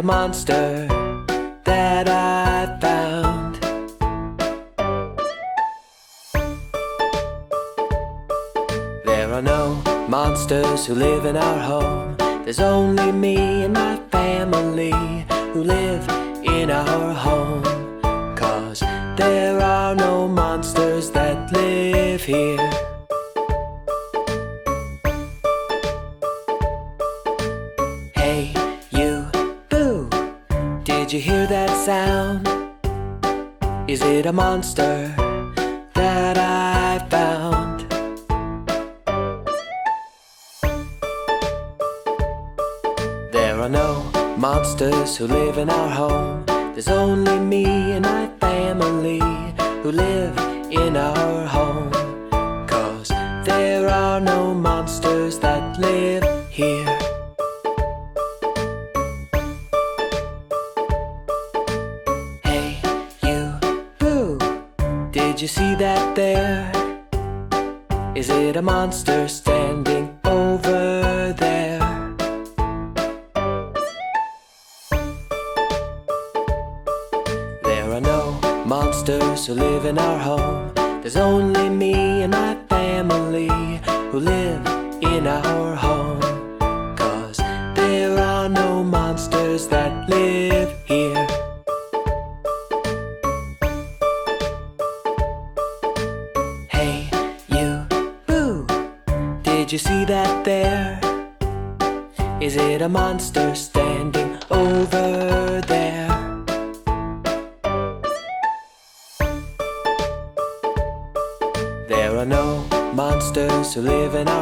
A 0.00 0.02
monster 0.02 0.86
that 1.64 2.08
I 2.08 2.78
found? 2.80 3.56
There 9.04 9.30
are 9.30 9.42
no 9.42 9.74
monsters 10.08 10.86
who 10.86 10.94
live 10.94 11.26
in 11.26 11.36
our 11.36 11.58
home. 11.58 12.16
There's 12.44 12.60
only 12.60 13.12
me 13.12 13.36
and 13.64 13.74
my 13.74 13.96
family 14.10 14.96
who 15.52 15.64
live 15.64 16.08
in 16.44 16.70
our 16.70 17.12
home. 17.12 17.64
Cause 18.36 18.80
there 19.20 19.60
are 19.60 19.94
no 19.94 20.26
monsters 20.26 21.10
that 21.10 21.52
live 21.52 22.24
here. 22.24 22.89
A 34.26 34.32
monster 34.32 35.14
that 35.94 36.36
I 36.36 37.04
found? 37.08 37.80
There 43.32 43.58
are 43.58 43.68
no 43.68 44.02
monsters 44.36 45.16
who 45.16 45.26
live 45.26 45.56
in 45.56 45.70
our 45.70 45.88
home. 45.88 46.44
There's 46.46 46.88
only 46.88 47.38
me 47.38 47.64
and 47.64 48.04
my 48.04 48.28
family 48.40 49.20
who 49.82 49.90
live 49.90 50.36
in 50.70 50.98
our 50.98 51.46
home. 51.46 51.90
Cause 52.68 53.08
there 53.44 53.88
are 53.88 54.20
no 54.20 54.52
monsters 54.52 55.38
that 55.38 55.78
live 55.78 56.24
here. 56.50 56.99
Monster 68.80 69.49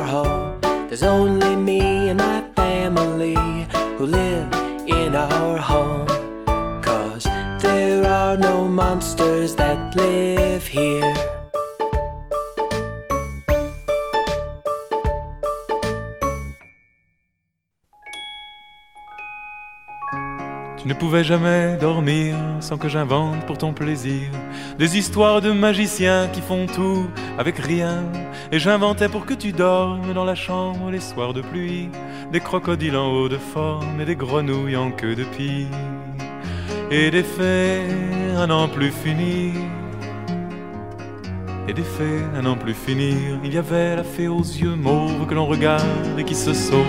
There's 0.09 1.03
only 1.03 1.55
me 1.55 2.09
and 2.09 2.19
my 2.19 2.43
family 2.57 3.35
who 3.99 4.07
live 4.07 4.51
in 4.87 5.15
our 5.15 5.59
home. 5.59 6.07
Cause 6.81 7.25
there 7.61 8.07
are 8.07 8.39
no 8.39 8.67
monsters 8.67 9.55
that 9.57 9.95
live 9.95 10.67
here. 10.67 11.38
Ne 20.89 20.95
pouvais 20.95 21.23
jamais 21.23 21.77
dormir 21.79 22.35
sans 22.61 22.79
que 22.79 22.89
j'invente 22.89 23.45
pour 23.45 23.59
ton 23.59 23.75
plaisir 23.75 24.23
des 24.79 24.97
histoires 24.97 25.43
de 25.43 25.53
magiciens 25.53 26.29
qui 26.33 26.41
font 26.41 26.67
tout 26.67 27.07
avec 27.37 27.59
rien. 27.59 28.05
Et 28.53 28.59
j'inventais 28.59 29.11
pour 29.11 29.27
que 29.27 29.35
tu 29.35 29.53
dormes 29.53 30.15
dans 30.15 30.25
la 30.25 30.35
chambre 30.35 30.91
les 30.91 31.01
soirs 31.01 31.35
de 31.35 31.43
pluie 31.43 31.91
des 32.33 32.41
crocodiles 32.41 32.97
en 32.97 33.13
haut 33.13 33.29
de 33.29 33.37
forme 33.37 34.01
et 34.01 34.07
des 34.07 34.17
grenouilles 34.17 34.77
en 34.77 34.91
queue 34.91 35.15
de 35.15 35.25
pie. 35.25 35.67
Et 36.91 37.11
des 37.11 37.23
fées 37.23 37.83
à 38.39 38.47
n'en 38.47 38.67
plus 38.67 38.91
finir. 38.91 39.53
Et 41.69 41.75
des 41.75 41.83
fées 41.83 42.25
à 42.35 42.41
n'en 42.41 42.57
plus 42.57 42.73
finir. 42.73 43.39
Il 43.45 43.53
y 43.53 43.59
avait 43.59 43.97
la 43.97 44.03
fée 44.03 44.27
aux 44.27 44.41
yeux 44.41 44.75
mauves 44.75 45.27
que 45.27 45.35
l'on 45.35 45.45
regarde 45.45 45.85
et 46.19 46.25
qui 46.25 46.35
se 46.35 46.55
sauve. 46.55 46.87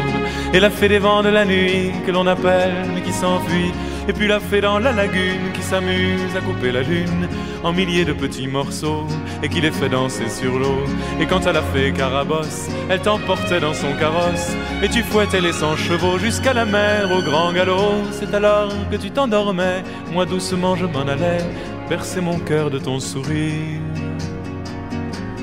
Et 0.54 0.60
la 0.62 0.70
fée 0.70 0.88
des 0.88 1.00
vents 1.00 1.22
de 1.22 1.28
la 1.28 1.44
nuit 1.44 1.92
que 2.06 2.12
l'on 2.12 2.26
appelle 2.26 2.72
mais 2.96 3.02
qui 3.02 3.12
s'enfuit. 3.12 3.74
Et 4.08 4.14
puis 4.14 4.28
la 4.28 4.40
fée 4.40 4.62
dans 4.62 4.80
la 4.80 4.94
lagune 4.94 5.52
qui 5.54 5.62
s'amuse 5.62 6.34
à 6.34 6.40
couper 6.40 6.72
la 6.72 6.82
lune 6.82 7.28
en 7.62 7.74
milliers 7.74 8.06
de 8.06 8.14
petits 8.14 8.48
morceaux 8.48 9.06
et 9.44 9.50
qui 9.50 9.60
les 9.60 9.72
fait 9.72 9.90
danser 9.90 10.30
sur 10.30 10.58
l'eau. 10.58 10.86
Et 11.20 11.26
quant 11.26 11.40
à 11.40 11.52
la 11.52 11.62
fée 11.62 11.92
Carabosse, 11.92 12.70
elle 12.90 13.02
t'emportait 13.02 13.60
dans 13.60 13.74
son 13.74 13.92
carrosse 14.00 14.56
et 14.82 14.88
tu 14.88 15.04
fouettais 15.04 15.42
les 15.42 15.52
cent 15.52 15.76
chevaux 15.76 16.18
jusqu'à 16.18 16.54
la 16.54 16.64
mer 16.64 17.12
au 17.12 17.22
grand 17.22 17.52
galop. 17.52 18.06
C'est 18.12 18.34
alors 18.34 18.72
que 18.90 18.96
tu 18.96 19.12
t'endormais, 19.12 19.84
moi 20.14 20.26
doucement 20.26 20.78
je 20.78 20.86
m'en 20.86 21.02
allais 21.02 21.44
bercer 21.90 22.22
mon 22.22 22.40
cœur 22.40 22.70
de 22.70 22.80
ton 22.80 23.02
sourire 23.02 23.82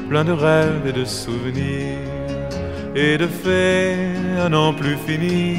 plein 0.08 0.24
de 0.24 0.32
rêves 0.32 0.86
et 0.86 0.92
de 0.92 1.04
souvenirs 1.04 1.98
et 2.94 3.18
de 3.18 3.26
fées 3.26 3.96
à 4.40 4.48
n'en 4.48 4.72
plus 4.72 4.96
finir. 4.96 5.58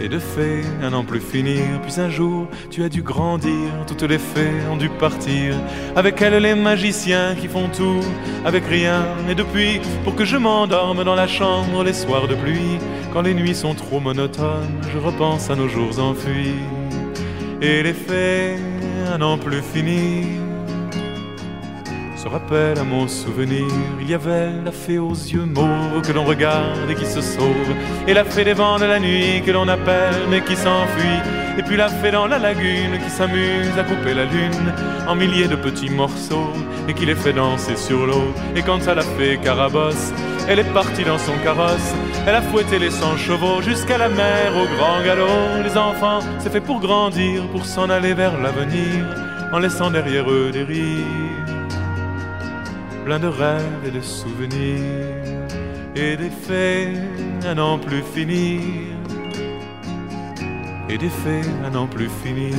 Et 0.00 0.08
de 0.08 0.18
fées 0.18 0.64
à 0.82 0.90
n'en 0.90 1.04
plus 1.04 1.20
finir. 1.20 1.62
Puis 1.82 2.00
un 2.00 2.10
jour, 2.10 2.48
tu 2.70 2.82
as 2.82 2.88
dû 2.88 3.02
grandir, 3.02 3.70
toutes 3.86 4.02
les 4.02 4.18
fées 4.18 4.66
ont 4.70 4.76
dû 4.76 4.88
partir. 4.88 5.54
Avec 5.94 6.20
elles, 6.22 6.42
les 6.42 6.54
magiciens 6.54 7.36
qui 7.36 7.46
font 7.46 7.68
tout 7.68 8.00
avec 8.44 8.64
rien. 8.66 9.04
Et 9.28 9.34
depuis, 9.34 9.80
pour 10.02 10.16
que 10.16 10.24
je 10.24 10.36
m'endorme 10.36 11.04
dans 11.04 11.14
la 11.14 11.28
chambre 11.28 11.84
les 11.84 11.92
soirs 11.92 12.26
de 12.26 12.34
pluie, 12.34 12.78
quand 13.12 13.22
les 13.22 13.34
nuits 13.34 13.54
sont 13.54 13.74
trop 13.74 14.00
monotones, 14.00 14.80
je 14.92 14.98
repense 14.98 15.50
à 15.50 15.54
nos 15.54 15.68
jours 15.68 15.98
enfuis. 16.00 16.62
Et 17.60 17.82
les 17.82 17.92
fées 17.92 18.56
à 19.12 19.18
n'en 19.18 19.38
plus 19.38 19.62
finir 19.62 20.51
se 22.22 22.28
rappelle 22.28 22.78
à 22.78 22.84
mon 22.84 23.08
souvenir. 23.08 23.66
Il 24.00 24.08
y 24.08 24.14
avait 24.14 24.52
la 24.64 24.70
fée 24.70 24.98
aux 24.98 25.10
yeux 25.10 25.44
mauves 25.44 26.02
que 26.06 26.12
l'on 26.12 26.24
regarde 26.24 26.88
et 26.88 26.94
qui 26.94 27.04
se 27.04 27.20
sauve, 27.20 27.70
et 28.06 28.14
la 28.14 28.24
fée 28.24 28.44
des 28.44 28.52
vents 28.52 28.78
de 28.78 28.84
la 28.84 29.00
nuit 29.00 29.42
que 29.44 29.50
l'on 29.50 29.66
appelle 29.66 30.14
mais 30.30 30.40
qui 30.40 30.54
s'enfuit, 30.54 31.20
et 31.58 31.62
puis 31.64 31.76
la 31.76 31.88
fée 31.88 32.12
dans 32.12 32.28
la 32.28 32.38
lagune 32.38 32.96
qui 33.02 33.10
s'amuse 33.10 33.76
à 33.76 33.82
couper 33.82 34.14
la 34.14 34.26
lune 34.26 34.72
en 35.08 35.16
milliers 35.16 35.48
de 35.48 35.56
petits 35.56 35.90
morceaux 35.90 36.52
et 36.88 36.94
qui 36.94 37.06
les 37.06 37.16
fait 37.16 37.32
danser 37.32 37.74
sur 37.74 38.06
l'eau. 38.06 38.32
Et 38.54 38.62
quant 38.62 38.86
à 38.86 38.94
la 38.94 39.02
fée 39.02 39.40
Carabosse, 39.42 40.12
elle 40.48 40.60
est 40.60 40.72
partie 40.72 41.02
dans 41.02 41.18
son 41.18 41.36
carrosse, 41.42 41.92
elle 42.24 42.36
a 42.36 42.42
fouetté 42.42 42.78
les 42.78 42.90
cent 42.90 43.16
chevaux 43.16 43.60
jusqu'à 43.62 43.98
la 43.98 44.08
mer 44.08 44.52
au 44.56 44.66
grand 44.76 45.02
galop. 45.04 45.64
Les 45.64 45.76
enfants, 45.76 46.20
c'est 46.38 46.52
fait 46.52 46.60
pour 46.60 46.78
grandir, 46.78 47.42
pour 47.48 47.64
s'en 47.66 47.90
aller 47.90 48.14
vers 48.14 48.40
l'avenir, 48.40 49.06
en 49.52 49.58
laissant 49.58 49.90
derrière 49.90 50.30
eux 50.30 50.50
des 50.52 50.62
rires 50.62 51.41
plein 53.04 53.18
de 53.18 53.26
rêves 53.26 53.84
et 53.86 53.90
de 53.90 54.00
souvenirs 54.00 55.48
et 55.96 56.16
des 56.16 56.30
faits 56.30 56.96
à 57.44 57.54
n'en 57.54 57.78
plus 57.78 58.02
finir 58.02 58.70
et 60.88 60.98
des 60.98 61.08
faits 61.08 61.46
à 61.64 61.70
n'en 61.70 61.86
plus 61.86 62.08
finir. 62.22 62.54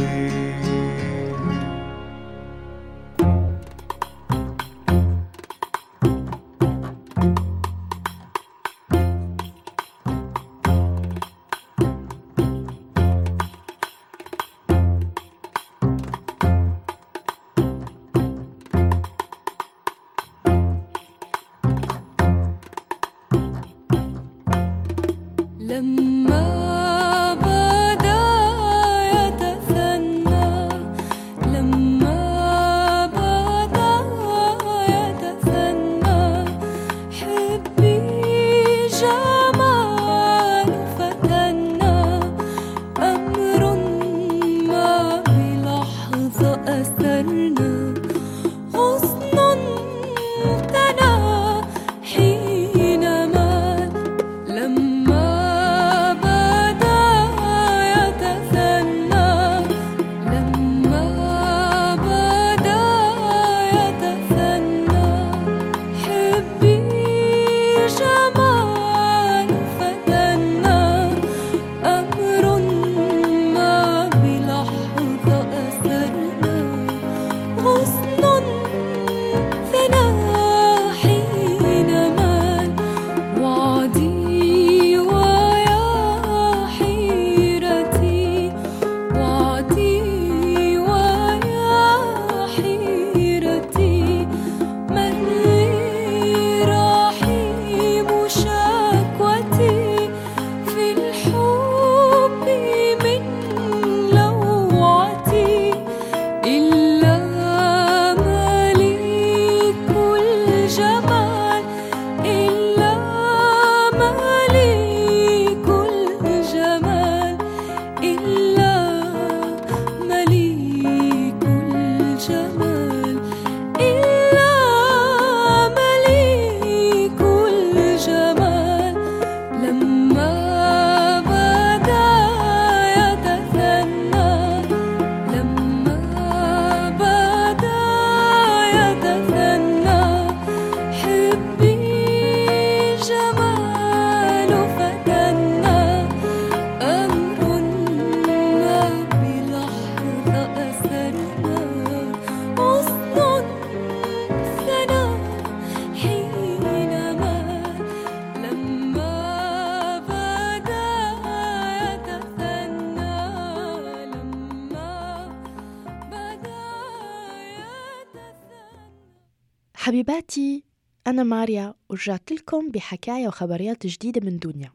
حبيباتي 169.84 170.63
أنا 171.07 171.23
ماريا 171.23 171.73
ورجعت 171.89 172.31
لكم 172.31 172.69
بحكاية 172.69 173.27
وخبريات 173.27 173.88
جديدة 173.88 174.21
من 174.21 174.39
دنيا. 174.39 174.71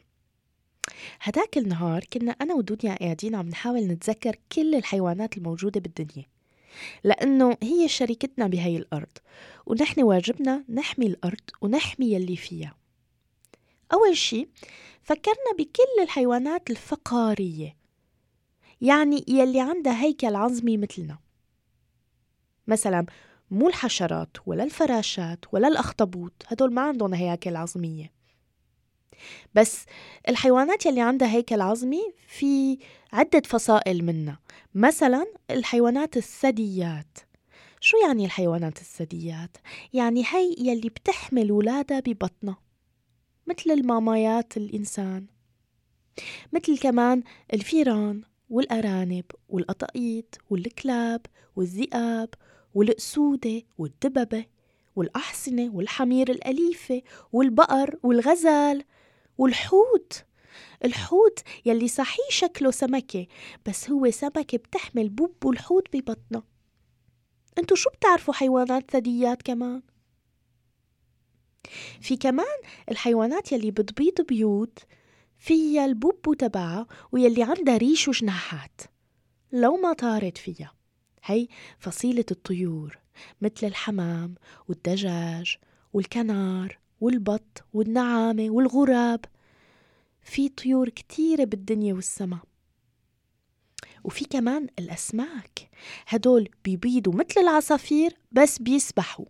هداك 1.20 1.58
النهار 1.58 2.04
كنا 2.12 2.32
أنا 2.32 2.54
ودنيا 2.54 2.94
قاعدين 2.94 3.34
عم 3.34 3.48
نحاول 3.48 3.80
نتذكر 3.80 4.36
كل 4.52 4.74
الحيوانات 4.74 5.36
الموجودة 5.36 5.80
بالدنيا 5.80 6.26
لأنه 7.04 7.56
هي 7.62 7.88
شريكتنا 7.88 8.46
بهي 8.46 8.76
الأرض 8.76 9.18
ونحن 9.66 10.02
واجبنا 10.02 10.64
نحمي 10.68 11.06
الأرض 11.06 11.50
ونحمي 11.60 12.12
يلي 12.12 12.36
فيها. 12.36 12.74
أول 13.92 14.16
شي 14.16 14.48
فكرنا 15.02 15.52
بكل 15.58 16.02
الحيوانات 16.02 16.70
الفقارية 16.70 17.76
يعني 18.80 19.24
يلي 19.28 19.60
عندها 19.60 20.02
هيكل 20.02 20.34
عظمي 20.34 20.76
مثلنا. 20.76 21.18
مثلا 22.66 23.06
مو 23.50 23.68
الحشرات 23.68 24.36
ولا 24.46 24.64
الفراشات 24.64 25.44
ولا 25.52 25.68
الأخطبوط 25.68 26.32
هدول 26.46 26.74
ما 26.74 26.82
عندهم 26.82 27.14
هياكل 27.14 27.56
عظمية. 27.56 28.12
بس 29.54 29.84
الحيوانات 30.28 30.86
يلي 30.86 31.00
عندها 31.00 31.28
هيكل 31.32 31.60
عظمي 31.60 32.12
في 32.28 32.78
عدة 33.12 33.42
فصائل 33.44 34.04
منها. 34.04 34.38
مثلا 34.74 35.26
الحيوانات 35.50 36.16
الثدييات. 36.16 37.18
شو 37.80 37.96
يعني 38.06 38.24
الحيوانات 38.24 38.80
الثدييات؟ 38.80 39.56
يعني 39.92 40.24
هي 40.30 40.54
يلي 40.58 40.88
بتحمل 40.88 41.52
ولادها 41.52 42.00
ببطنها 42.00 42.58
مثل 43.46 43.70
المامايات 43.70 44.56
الإنسان 44.56 45.26
مثل 46.52 46.78
كمان 46.78 47.22
الفيران 47.54 48.22
والأرانب 48.50 49.24
والقطاقيط 49.48 50.38
والكلاب 50.50 51.20
والذئاب 51.56 52.28
والأسودة 52.74 53.62
والدببة 53.78 54.46
والأحصنة 54.96 55.70
والحمير 55.74 56.30
الأليفة 56.30 57.02
والبقر 57.32 57.98
والغزال 58.02 58.84
والحوت. 59.38 60.24
الحوت 60.84 61.38
يلي 61.66 61.88
صحيح 61.88 62.30
شكله 62.30 62.70
سمكة 62.70 63.26
بس 63.66 63.90
هو 63.90 64.10
سمكة 64.10 64.58
بتحمل 64.58 65.08
بوب 65.08 65.50
الحوت 65.50 65.96
ببطنها 65.96 66.42
أنتو 67.58 67.74
شو 67.74 67.90
بتعرفوا 67.90 68.34
حيوانات 68.34 68.90
ثدييات 68.90 69.42
كمان؟ 69.42 69.82
في 72.00 72.16
كمان 72.16 72.58
الحيوانات 72.90 73.52
يلي 73.52 73.70
بتبيض 73.70 74.20
بيوت 74.28 74.78
فيها 75.38 75.84
البوبو 75.84 76.34
تبعها 76.34 76.86
ويلي 77.12 77.42
عندها 77.42 77.76
ريش 77.76 78.08
وجناحات. 78.08 78.80
لو 79.52 79.76
ما 79.76 79.92
طارت 79.92 80.38
فيها. 80.38 80.77
هي 81.28 81.48
فصيلة 81.78 82.24
الطيور 82.30 82.98
مثل 83.40 83.66
الحمام 83.66 84.34
والدجاج 84.68 85.56
والكنار 85.92 86.78
والبط 87.00 87.64
والنعامة 87.72 88.50
والغراب. 88.50 89.24
في 90.22 90.48
طيور 90.48 90.88
كتيرة 90.88 91.44
بالدنيا 91.44 91.94
والسما. 91.94 92.38
وفي 94.04 94.24
كمان 94.24 94.66
الأسماك. 94.78 95.70
هدول 96.06 96.48
بيبيضوا 96.64 97.12
مثل 97.14 97.40
العصافير 97.40 98.16
بس 98.32 98.58
بيسبحوا. 98.58 99.26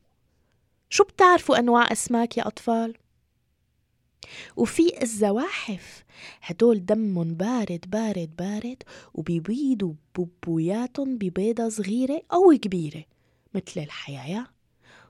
شو 0.90 1.04
بتعرفوا 1.04 1.58
أنواع 1.58 1.92
أسماك 1.92 2.36
يا 2.36 2.46
أطفال؟ 2.46 2.94
وفي 4.56 5.02
الزواحف. 5.02 6.04
هدول 6.42 6.86
دمهم 6.86 7.34
بارد 7.34 7.84
بارد 7.88 8.36
بارد 8.38 8.82
وبيبيضوا 9.14 9.94
ببوياتهم 10.18 11.18
ببيضة 11.18 11.68
صغيرة 11.68 12.22
أو 12.32 12.58
كبيرة 12.62 13.04
مثل 13.54 13.80
الحياة 13.80 14.46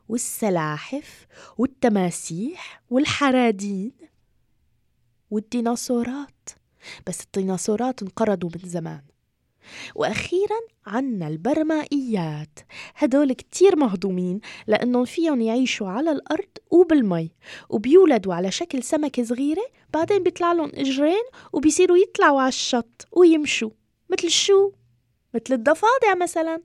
والسلاحف 0.08 1.26
والتماسيح 1.58 2.82
والحرادين 2.90 3.92
والديناصورات. 5.30 6.48
بس 7.06 7.22
الديناصورات 7.22 8.02
انقرضوا 8.02 8.50
من 8.54 8.68
زمان. 8.68 9.02
وأخيرا 9.94 10.60
عنا 10.86 11.28
البرمائيات. 11.28 12.58
هدول 12.96 13.32
كتير 13.32 13.76
مهضومين 13.76 14.40
لأنهم 14.66 15.04
فيهم 15.04 15.40
يعيشوا 15.40 15.88
على 15.88 16.10
الأرض 16.12 16.48
وبالمي 16.70 17.30
وبيولدوا 17.68 18.34
على 18.34 18.50
شكل 18.50 18.82
سمكة 18.82 19.24
صغيرة 19.24 19.64
بعدين 19.94 20.22
بيطلع 20.22 20.52
لهم 20.52 20.70
إجرين 20.74 21.24
وبيصيروا 21.52 21.96
يطلعوا 21.96 22.40
على 22.40 22.48
الشط 22.48 23.08
ويمشوا. 23.12 23.70
مثل 24.10 24.30
شو؟ 24.30 24.72
مثل 25.34 25.54
الضفادع 25.54 26.14
مثلا. 26.22 26.62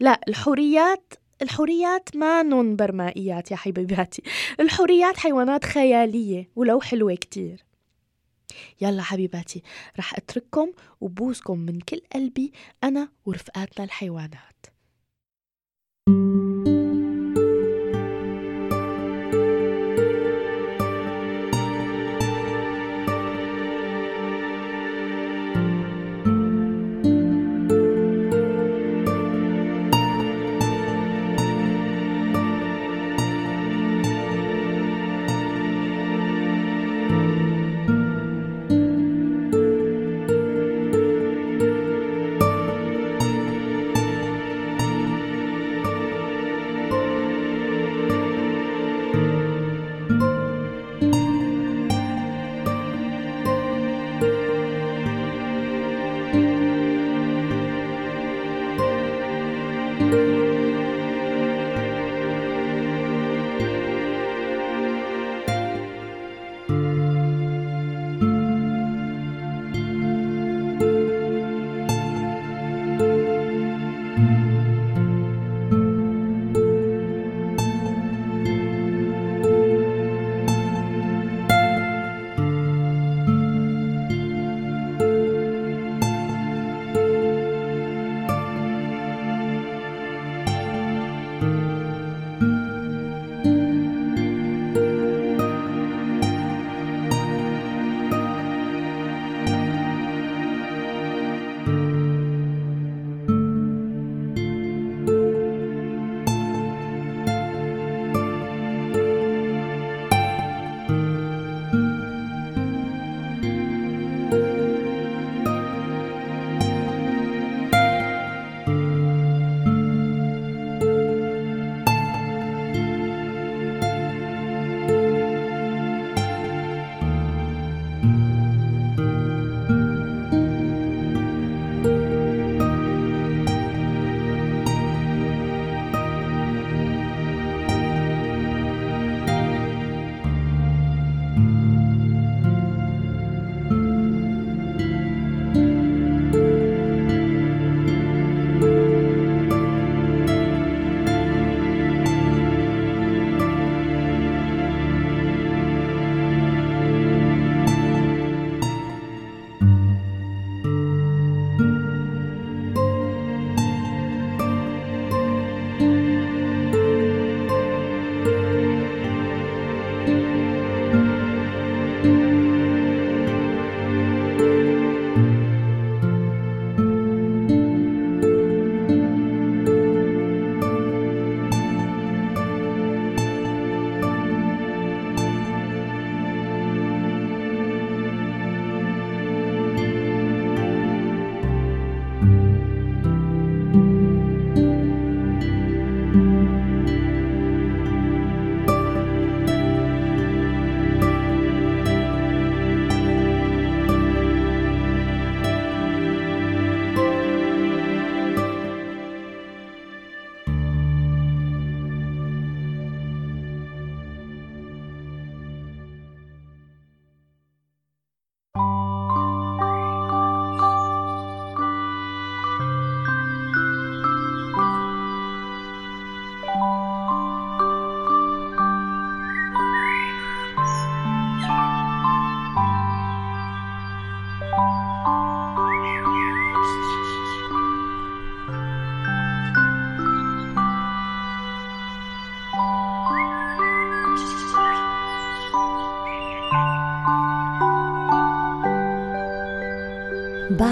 لا 0.00 0.20
الحوريات 0.28 1.14
الحوريات 1.42 2.16
ما 2.16 2.42
نون 2.42 2.76
برمائيات 2.76 3.50
يا 3.50 3.56
حبيباتي. 3.56 4.22
الحوريات 4.60 5.16
حيوانات 5.16 5.64
خيالية 5.64 6.50
ولو 6.56 6.80
حلوة 6.80 7.14
كتير. 7.14 7.67
يلا 8.80 9.02
حبيباتي 9.02 9.62
رح 9.98 10.14
أترككم 10.14 10.72
وبوسكم 11.00 11.58
من 11.58 11.80
كل 11.80 12.00
قلبي 12.14 12.52
أنا 12.84 13.08
ورفقاتنا 13.26 13.84
الحيوانات. 13.84 14.66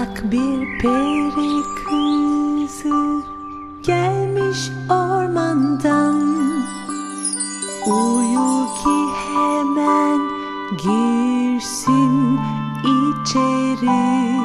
Bak 0.07 0.23
bir 0.31 0.79
peri 0.79 1.63
kızı 1.83 3.21
gelmiş 3.83 4.71
ormandan. 4.89 6.21
Uyu 7.87 8.67
ki 8.83 8.97
hemen 9.33 10.19
girsin 10.83 12.39
içeri. 12.83 14.41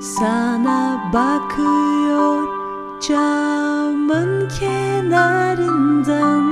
Sana 0.00 0.80
bakıyor 1.12 2.48
camın 3.08 4.48
kenarından. 4.60 6.44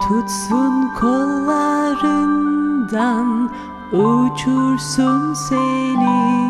Tutsun 0.00 0.74
kollarından 1.00 2.42
uçursun 3.92 5.34
seni 5.34 6.42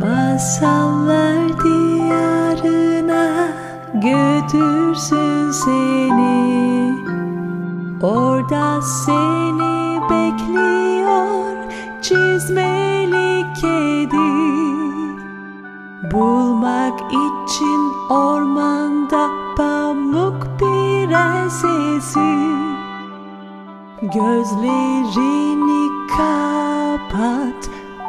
Masallar 0.00 1.62
diyarına 1.64 3.48
götürsün 3.94 5.50
seni. 5.50 6.94
Orada 8.02 8.82
seni 8.82 10.00
bekliyor 10.10 11.56
çizmeli 12.02 13.44
kedi. 13.54 14.34
Bulmak 16.12 17.00
için 17.00 17.92
ormanda 18.10 19.28
pamuk 19.56 20.46
prensesi 20.58 22.34
Gözlerini 24.02 25.93
kapat 26.14 27.60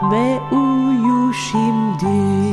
me 0.09 0.37
ujushim. 0.53 2.44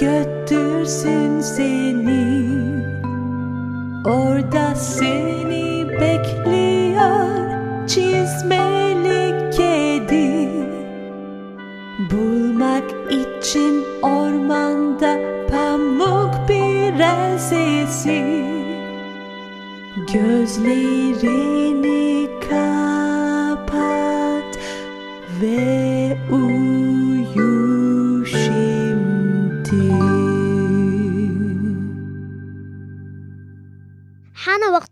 Götürsün 0.00 1.40
seni. 1.40 2.44
Orada 4.04 4.74
seni 4.74 5.88
bekliyor 5.88 7.34
çizmeli 7.88 9.50
kedi. 9.50 10.48
Bulmak 12.10 12.84
için 13.10 13.84
ormanda 14.02 15.18
pamuk 15.50 16.34
prensesi. 16.48 18.24
Gözlerini 20.12 21.84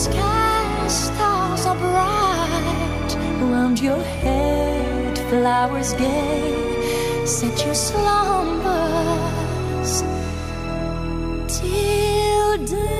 sky, 0.00 0.88
stars 0.88 1.66
are 1.66 1.76
bright. 1.76 3.10
Around 3.42 3.80
your 3.80 4.02
head, 4.22 5.18
flowers 5.28 5.92
gay. 5.94 7.26
Set 7.26 7.64
your 7.66 7.74
slumbers 7.74 8.72
till 11.48 12.56
day. 12.64 12.99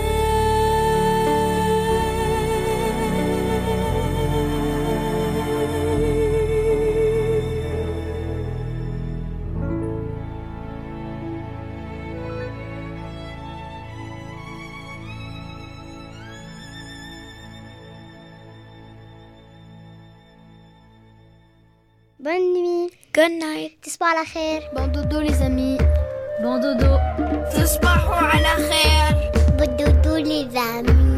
Good 23.20 23.32
night. 23.32 23.72
تصبحوا 23.84 24.08
على 24.08 24.26
خير. 24.26 24.62
Bon 24.74 24.88
dodo 24.88 25.20
les 25.22 25.42
amis. 25.42 25.78
Bon 26.42 26.60
dodo. 26.60 27.00
تصبحوا 27.54 28.16
على 28.16 28.70
خير 28.70 29.32
Bon 29.58 29.70
dodo 29.78 30.18
les 30.18 30.58
amis. 30.58 31.09